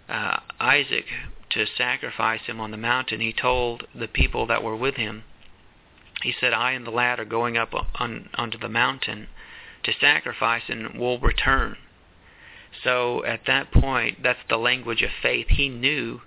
uh, 0.09 0.41
Isaac 0.59 1.07
to 1.51 1.67
sacrifice 1.67 2.43
him 2.47 2.61
on 2.61 2.71
the 2.71 2.77
mountain, 2.77 3.21
he 3.21 3.33
told 3.33 3.87
the 3.95 4.09
people 4.09 4.47
that 4.47 4.63
were 4.63 4.77
with 4.77 4.97
him, 4.97 5.25
he 6.23 6.35
said, 6.39 6.53
I 6.53 6.73
and 6.73 6.87
the 6.87 6.91
lad 6.91 7.19
are 7.19 7.25
going 7.25 7.57
up 7.57 7.73
on, 7.75 8.29
onto 8.35 8.59
the 8.59 8.69
mountain 8.69 9.29
to 9.85 9.93
sacrifice 9.99 10.63
and 10.69 10.99
we'll 10.99 11.19
return. 11.19 11.77
So 12.85 13.25
at 13.25 13.47
that 13.47 13.73
point, 13.73 14.23
that's 14.23 14.39
the 14.49 14.57
language 14.57 15.03
of 15.03 15.11
faith. 15.23 15.49
He 15.49 15.68
knew 15.68 16.21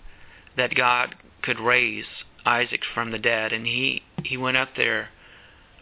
that 0.58 0.76
God 0.76 1.16
could 1.42 1.60
raise 1.60 2.06
Isaac 2.46 2.82
from 2.94 3.12
the 3.12 3.20
dead, 3.20 3.54
and 3.54 3.66
he 3.66 4.04
he 4.24 4.38
went 4.38 4.58
up 4.58 4.76
there 4.76 5.10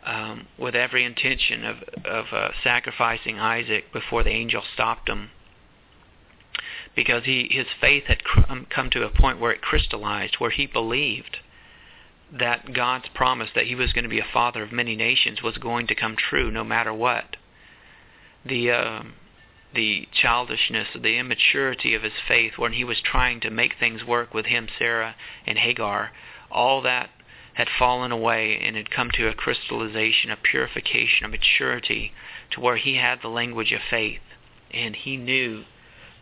um, 0.05 0.47
with 0.57 0.75
every 0.75 1.03
intention 1.03 1.65
of 1.65 1.77
of 2.05 2.25
uh, 2.31 2.49
sacrificing 2.63 3.39
Isaac 3.39 3.91
before 3.91 4.23
the 4.23 4.29
angel 4.29 4.63
stopped 4.73 5.09
him, 5.09 5.31
because 6.95 7.25
he 7.25 7.47
his 7.51 7.67
faith 7.79 8.05
had 8.05 8.23
cr- 8.23 8.41
um, 8.47 8.67
come 8.69 8.89
to 8.91 9.03
a 9.03 9.09
point 9.09 9.39
where 9.39 9.51
it 9.51 9.61
crystallized, 9.61 10.35
where 10.39 10.51
he 10.51 10.65
believed 10.65 11.37
that 12.31 12.73
God's 12.73 13.09
promise 13.13 13.49
that 13.55 13.65
he 13.65 13.75
was 13.75 13.91
going 13.91 14.03
to 14.03 14.09
be 14.09 14.19
a 14.19 14.33
father 14.33 14.63
of 14.63 14.71
many 14.71 14.95
nations 14.95 15.41
was 15.41 15.57
going 15.57 15.87
to 15.87 15.95
come 15.95 16.15
true 16.15 16.49
no 16.49 16.63
matter 16.63 16.93
what. 16.93 17.35
The 18.45 18.71
uh, 18.71 19.03
the 19.73 20.07
childishness, 20.11 20.89
the 20.99 21.17
immaturity 21.17 21.93
of 21.93 22.03
his 22.03 22.13
faith 22.27 22.57
when 22.57 22.73
he 22.73 22.83
was 22.83 23.01
trying 23.01 23.39
to 23.41 23.49
make 23.49 23.73
things 23.79 24.03
work 24.03 24.33
with 24.33 24.45
him, 24.47 24.67
Sarah, 24.77 25.15
and 25.45 25.57
Hagar, 25.57 26.11
all 26.49 26.81
that 26.81 27.09
had 27.53 27.69
fallen 27.77 28.11
away 28.11 28.57
and 28.61 28.75
had 28.75 28.89
come 28.89 29.11
to 29.11 29.27
a 29.27 29.33
crystallization, 29.33 30.31
a 30.31 30.37
purification, 30.37 31.25
a 31.25 31.29
maturity 31.29 32.13
to 32.51 32.59
where 32.59 32.77
he 32.77 32.95
had 32.95 33.21
the 33.21 33.27
language 33.27 33.71
of 33.71 33.81
faith. 33.89 34.21
And 34.71 34.95
he 34.95 35.17
knew 35.17 35.65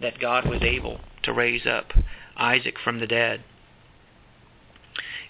that 0.02 0.20
God 0.20 0.46
was 0.46 0.62
able 0.62 1.02
to 1.24 1.34
raise 1.34 1.66
up 1.66 1.94
Isaac 2.36 2.76
from 2.84 3.00
the 3.00 3.08
dead. 3.08 3.44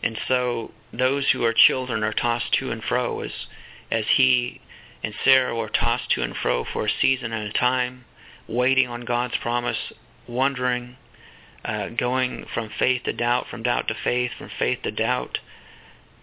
And 0.02 0.18
so 0.28 0.72
those 0.94 1.32
who 1.32 1.44
are 1.44 1.54
children 1.54 2.04
are 2.04 2.14
tossed 2.14 2.54
to 2.60 2.72
and 2.72 2.82
fro 2.82 3.22
as, 3.22 3.32
as 3.92 4.06
he 4.16 4.62
and 5.04 5.14
Sarah 5.24 5.56
were 5.56 5.70
tossed 5.70 6.12
to 6.12 6.24
and 6.24 6.36
fro 6.36 6.66
for 6.66 6.86
a 6.86 6.92
season 7.02 7.32
and 7.32 7.48
a 7.48 7.54
time 7.54 8.06
waiting 8.48 8.88
on 8.88 9.02
God's 9.02 9.36
promise, 9.42 9.78
wondering, 10.28 10.98
uh, 11.64 11.90
going 11.90 12.46
from 12.54 12.70
faith 12.80 13.04
to 13.04 13.14
doubt, 13.14 13.46
from 13.50 13.64
doubt 13.64 13.88
to 13.88 13.94
faith, 14.04 14.32
from 14.38 14.50
faith 14.58 14.80
to 14.84 14.92
doubt, 14.92 15.40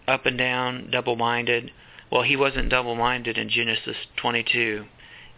up 0.06 0.26
and 0.26 0.36
down, 0.36 0.90
double-minded. 0.90 1.70
Well, 2.10 2.22
he 2.22 2.36
wasn't 2.36 2.68
double-minded 2.68 3.38
in 3.38 3.48
Genesis 3.48 3.96
22, 4.16 4.86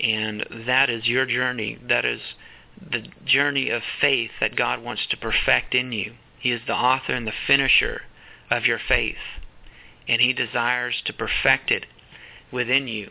and 0.01 0.47
that 0.67 0.91
is 0.91 1.07
your 1.07 1.27
journey. 1.27 1.79
That 1.89 2.05
is 2.05 2.21
the 2.91 3.05
journey 3.25 3.71
of 3.71 3.83
faith 4.01 4.31
that 4.41 4.57
God 4.57 4.83
wants 4.83 5.07
to 5.11 5.17
perfect 5.17 5.75
in 5.75 5.93
you. 5.93 6.15
He 6.39 6.53
is 6.53 6.61
the 6.67 6.75
author 6.75 7.13
and 7.13 7.27
the 7.27 7.33
finisher 7.47 8.03
of 8.51 8.67
your 8.67 8.79
faith, 8.79 9.17
and 10.07 10.21
he 10.21 10.33
desires 10.33 11.03
to 11.05 11.13
perfect 11.13 11.71
it 11.71 11.87
within 12.51 12.89
you 12.89 13.11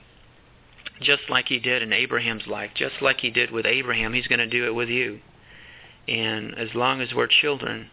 just 1.02 1.24
like 1.30 1.48
he 1.48 1.60
did 1.60 1.82
in 1.82 1.94
Abraham's 1.94 2.48
life, 2.48 2.72
just 2.76 2.96
like 3.02 3.20
he 3.20 3.30
did 3.30 3.52
with 3.52 3.66
Abraham, 3.66 4.14
he's 4.14 4.28
going 4.28 4.40
to 4.40 4.48
do 4.48 4.66
it 4.66 4.76
with 4.76 4.90
you. 4.90 5.20
And 6.08 6.58
as 6.58 6.74
long 6.74 7.02
as 7.02 7.14
we're 7.14 7.28
children, 7.28 7.90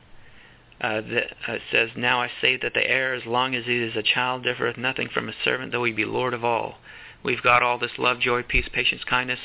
uh, 0.80 1.00
the, 1.00 1.24
uh, 1.48 1.55
it 1.55 1.62
says, 1.70 1.90
Now 1.96 2.20
I 2.20 2.30
say 2.40 2.57
that 2.57 2.74
the 2.74 2.88
heir, 2.88 3.14
as 3.14 3.26
long 3.26 3.55
as 3.55 3.64
he 3.64 3.76
is 3.78 3.96
a 3.96 4.02
child, 4.02 4.44
differeth 4.44 4.76
nothing 4.76 5.09
from 5.09 5.28
a 5.28 5.34
servant, 5.44 5.72
though 5.72 5.84
he 5.84 5.92
be 5.92 6.05
Lord 6.05 6.34
of 6.34 6.44
all. 6.44 6.78
We've 7.22 7.42
got 7.42 7.62
all 7.62 7.78
this 7.78 7.98
love, 7.98 8.20
joy, 8.20 8.42
peace, 8.42 8.68
patience, 8.72 9.02
kindness. 9.05 9.40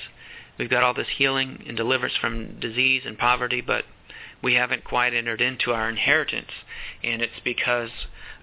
We've 0.58 0.70
got 0.70 0.84
all 0.84 0.94
this 0.94 1.08
healing 1.18 1.64
and 1.68 1.78
deliverance 1.78 2.18
from 2.20 2.60
disease 2.60 3.04
and 3.06 3.18
poverty, 3.18 3.62
but 3.62 3.86
we 4.42 4.56
haven't 4.56 4.84
quite 4.84 5.14
entered 5.14 5.42
into 5.42 5.72
our 5.72 5.90
inheritance. 5.90 6.52
And 7.04 7.22
it's 7.22 7.40
because 7.44 7.92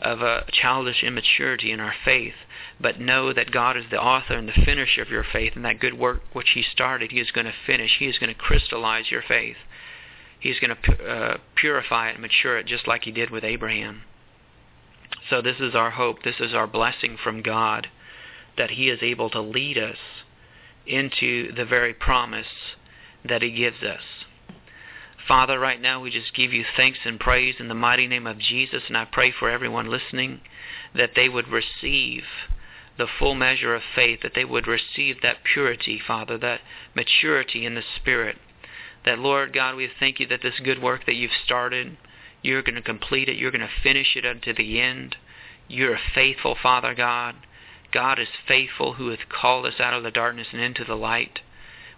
of 0.01 0.23
a 0.23 0.47
childish 0.51 1.03
immaturity 1.03 1.71
in 1.71 1.81
our 1.81 1.95
faith, 2.05 2.35
but 2.81 3.01
know 3.01 3.33
that 3.33 3.51
God 3.51 3.77
is 3.77 3.85
the 3.91 4.01
author 4.01 4.35
and 4.35 4.49
the 4.49 4.65
finisher 4.65 5.03
of 5.03 5.11
your 5.11 5.25
faith, 5.25 5.53
and 5.57 5.65
that 5.65 5.81
good 5.81 5.99
work 5.99 6.23
which 6.33 6.51
He 6.51 6.63
started, 6.63 7.11
He 7.11 7.21
is 7.21 7.31
going 7.31 7.47
to 7.47 7.55
finish. 7.67 7.97
He 7.99 8.07
is 8.07 8.19
going 8.19 8.33
to 8.33 8.39
crystallize 8.39 9.11
your 9.11 9.23
faith. 9.23 9.57
He's 10.39 10.61
going 10.61 10.77
to 10.77 11.09
uh, 11.09 11.37
purify 11.55 12.11
it 12.11 12.13
and 12.13 12.23
mature 12.23 12.59
it 12.59 12.67
just 12.67 12.87
like 12.87 13.05
He 13.05 13.13
did 13.13 13.31
with 13.31 13.45
Abraham. 13.45 14.03
So 15.31 15.41
this 15.41 15.59
is 15.59 15.75
our 15.75 15.93
hope. 15.93 16.23
This 16.23 16.41
is 16.41 16.55
our 16.55 16.67
blessing 16.67 17.17
from 17.23 17.43
God 17.43 17.89
that 18.59 18.73
He 18.73 18.91
is 18.91 19.03
able 19.03 19.31
to 19.31 19.41
lead 19.41 19.79
us 19.79 19.99
into 20.87 21.53
the 21.53 21.65
very 21.65 21.95
promise 21.95 22.47
that 23.25 23.43
He 23.43 23.51
gives 23.51 23.83
us. 23.83 24.03
Father, 25.27 25.59
right 25.59 25.81
now 25.81 26.01
we 26.01 26.11
just 26.11 26.35
give 26.35 26.53
you 26.53 26.65
thanks 26.77 27.01
and 27.05 27.19
praise 27.19 27.57
in 27.59 27.69
the 27.69 27.75
mighty 27.75 28.07
name 28.07 28.27
of 28.27 28.39
Jesus, 28.39 28.85
and 28.87 28.97
I 28.97 29.07
pray 29.07 29.33
for 29.33 29.51
everyone 29.51 29.91
listening 29.91 30.41
that 30.95 31.13
they 31.17 31.29
would 31.29 31.49
receive 31.49 32.23
the 32.99 33.07
full 33.19 33.35
measure 33.35 33.75
of 33.75 33.83
faith, 33.95 34.21
that 34.23 34.33
they 34.35 34.45
would 34.45 34.67
receive 34.67 35.21
that 35.23 35.45
purity, 35.45 36.01
Father, 36.05 36.39
that 36.39 36.61
maturity 36.95 37.67
in 37.67 37.75
the 37.75 37.83
Spirit. 37.97 38.37
That, 39.05 39.19
Lord 39.19 39.53
God, 39.53 39.77
we 39.77 39.89
thank 40.01 40.19
you 40.19 40.27
that 40.29 40.43
this 40.43 40.61
good 40.63 40.83
work 40.83 41.07
that 41.07 41.15
you've 41.15 41.31
started, 41.45 41.97
you're 42.43 42.63
going 42.63 42.75
to 42.75 42.83
complete 42.83 43.29
it, 43.29 43.37
you're 43.37 43.51
going 43.51 43.61
to 43.61 43.83
finish 43.83 44.17
it 44.17 44.25
unto 44.25 44.55
the 44.55 44.81
end. 44.81 45.17
You're 45.69 45.95
a 45.95 46.11
faithful 46.15 46.57
Father 46.61 46.95
God. 46.95 47.37
God 47.93 48.19
is 48.19 48.29
faithful 48.47 48.95
who 48.95 49.11
hath 49.11 49.29
called 49.29 49.67
us 49.67 49.81
out 49.81 49.95
of 49.95 50.03
the 50.03 50.11
darkness 50.11 50.49
and 50.53 50.61
into 50.61 50.85
the 50.85 50.95
light. 50.95 51.41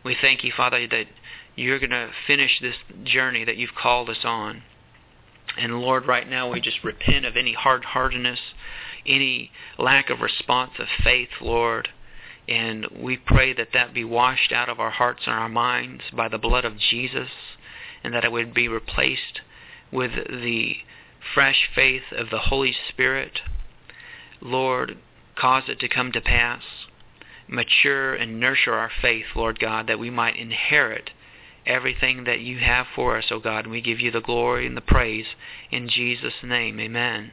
We 0.04 0.16
thank 0.20 0.44
you, 0.44 0.52
Father, 0.56 0.86
that 0.86 1.06
you're 1.54 1.78
going 1.78 1.90
to 1.90 2.10
finish 2.26 2.60
this 2.60 2.76
journey 3.04 3.44
that 3.44 3.56
you've 3.56 3.74
called 3.74 4.08
us 4.10 4.24
on. 4.24 4.62
And 5.58 5.80
Lord, 5.80 6.06
right 6.06 6.28
now 6.28 6.50
we 6.52 6.60
just 6.60 6.84
repent 6.84 7.24
of 7.24 7.36
any 7.36 7.52
hard-heartedness, 7.52 8.38
any 9.06 9.50
lack 9.78 10.10
of 10.10 10.20
response 10.20 10.72
of 10.78 10.86
faith, 11.02 11.28
Lord. 11.40 11.88
And 12.48 12.86
we 12.98 13.16
pray 13.16 13.52
that 13.52 13.72
that 13.74 13.92
be 13.92 14.04
washed 14.04 14.52
out 14.52 14.68
of 14.68 14.80
our 14.80 14.90
hearts 14.90 15.22
and 15.26 15.34
our 15.34 15.48
minds 15.48 16.04
by 16.12 16.28
the 16.28 16.38
blood 16.38 16.64
of 16.64 16.78
Jesus, 16.78 17.28
and 18.02 18.14
that 18.14 18.24
it 18.24 18.32
would 18.32 18.54
be 18.54 18.68
replaced 18.68 19.40
with 19.92 20.12
the 20.28 20.76
fresh 21.34 21.68
faith 21.74 22.12
of 22.12 22.30
the 22.30 22.38
Holy 22.38 22.74
Spirit. 22.88 23.40
Lord, 24.40 24.96
cause 25.36 25.64
it 25.68 25.78
to 25.80 25.88
come 25.88 26.12
to 26.12 26.20
pass. 26.20 26.62
Mature 27.46 28.14
and 28.14 28.38
nurture 28.38 28.74
our 28.74 28.90
faith, 29.00 29.26
Lord 29.34 29.58
God, 29.58 29.86
that 29.86 29.98
we 29.98 30.10
might 30.10 30.36
inherit 30.36 31.10
everything 31.66 32.24
that 32.24 32.40
you 32.40 32.58
have 32.58 32.86
for 32.94 33.18
us, 33.18 33.26
O 33.30 33.38
God. 33.40 33.64
And 33.64 33.72
we 33.72 33.80
give 33.80 34.00
you 34.00 34.10
the 34.10 34.20
glory 34.20 34.66
and 34.66 34.76
the 34.76 34.82
praise 34.82 35.26
in 35.70 35.88
Jesus' 35.88 36.42
name. 36.42 36.80
Amen. 36.80 37.32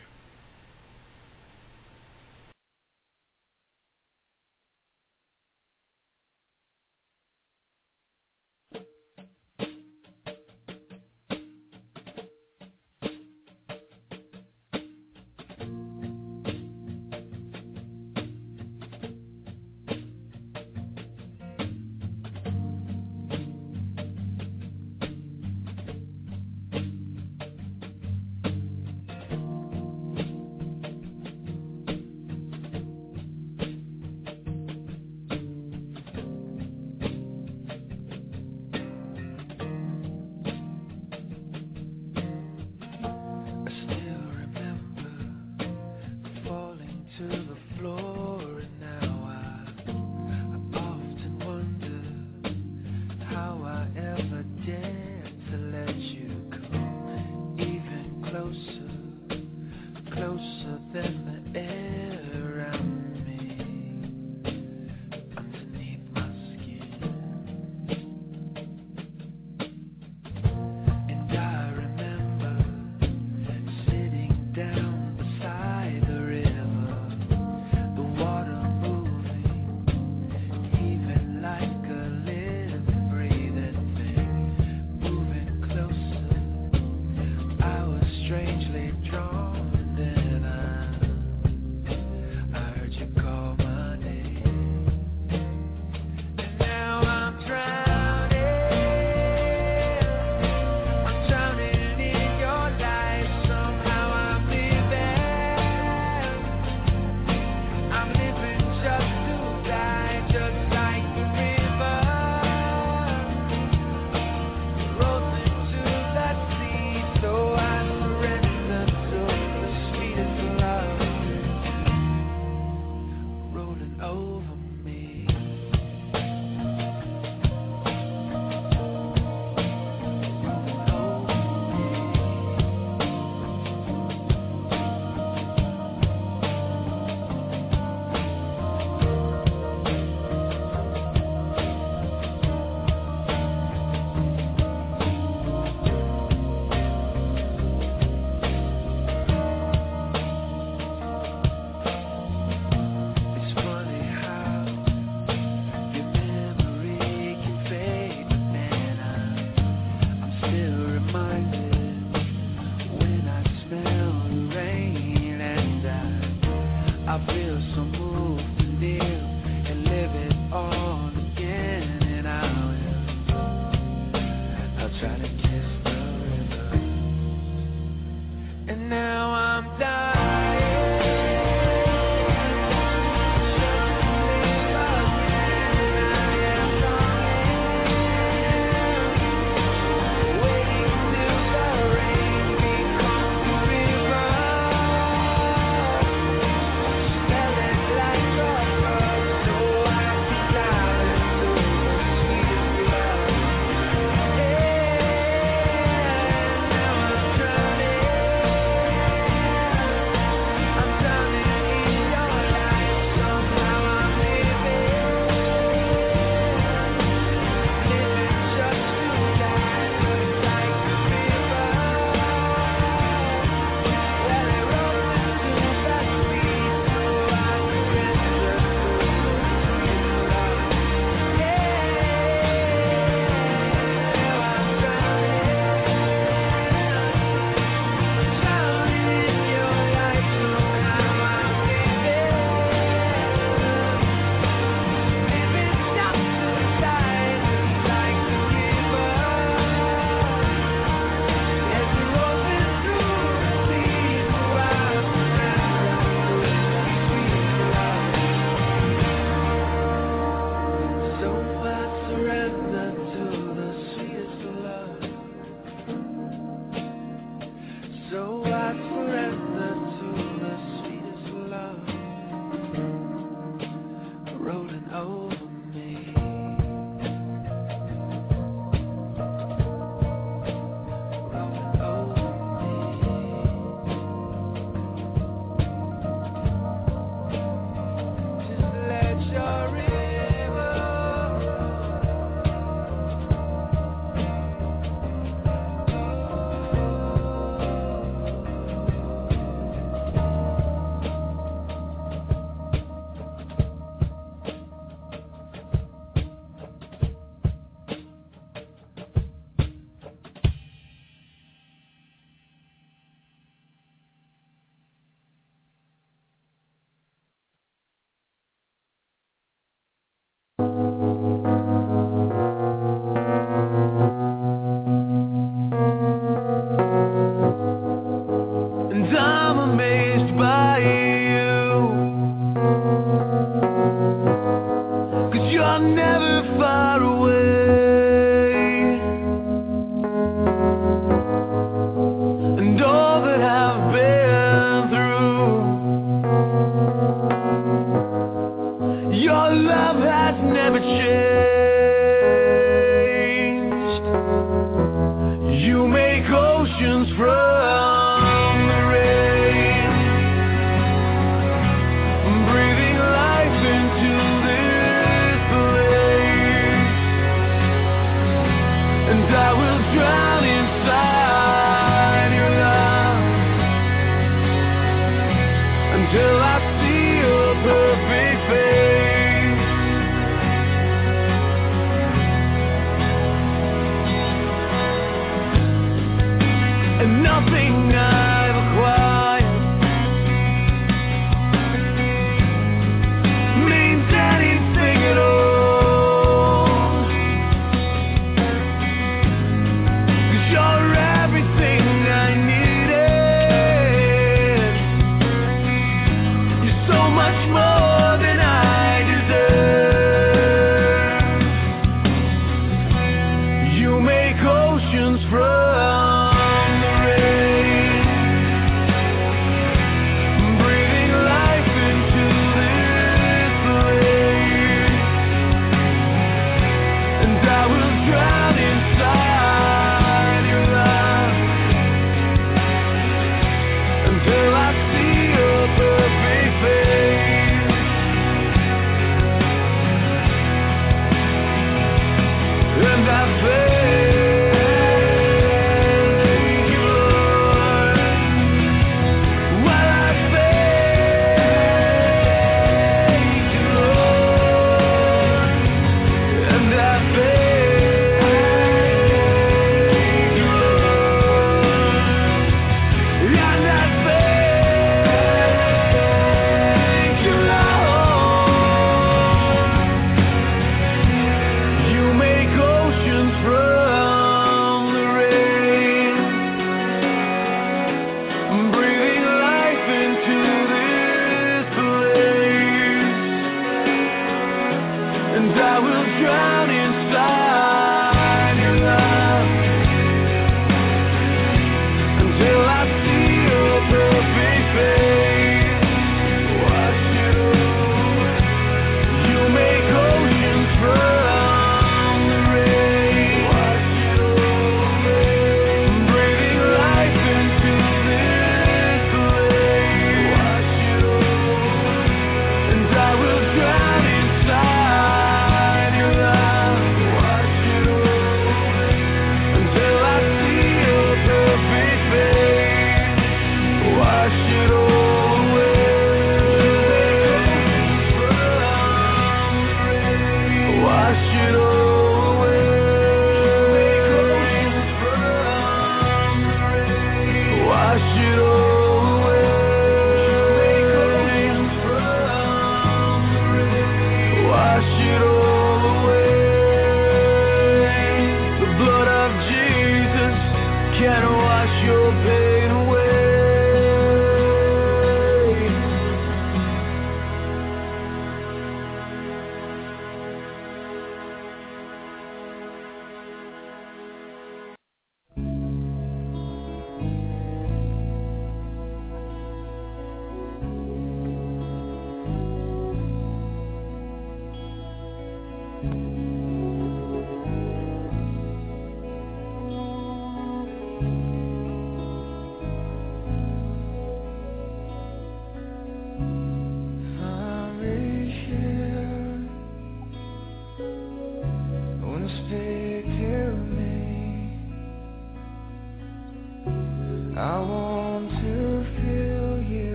try 174.99 175.17
to 175.17 175.44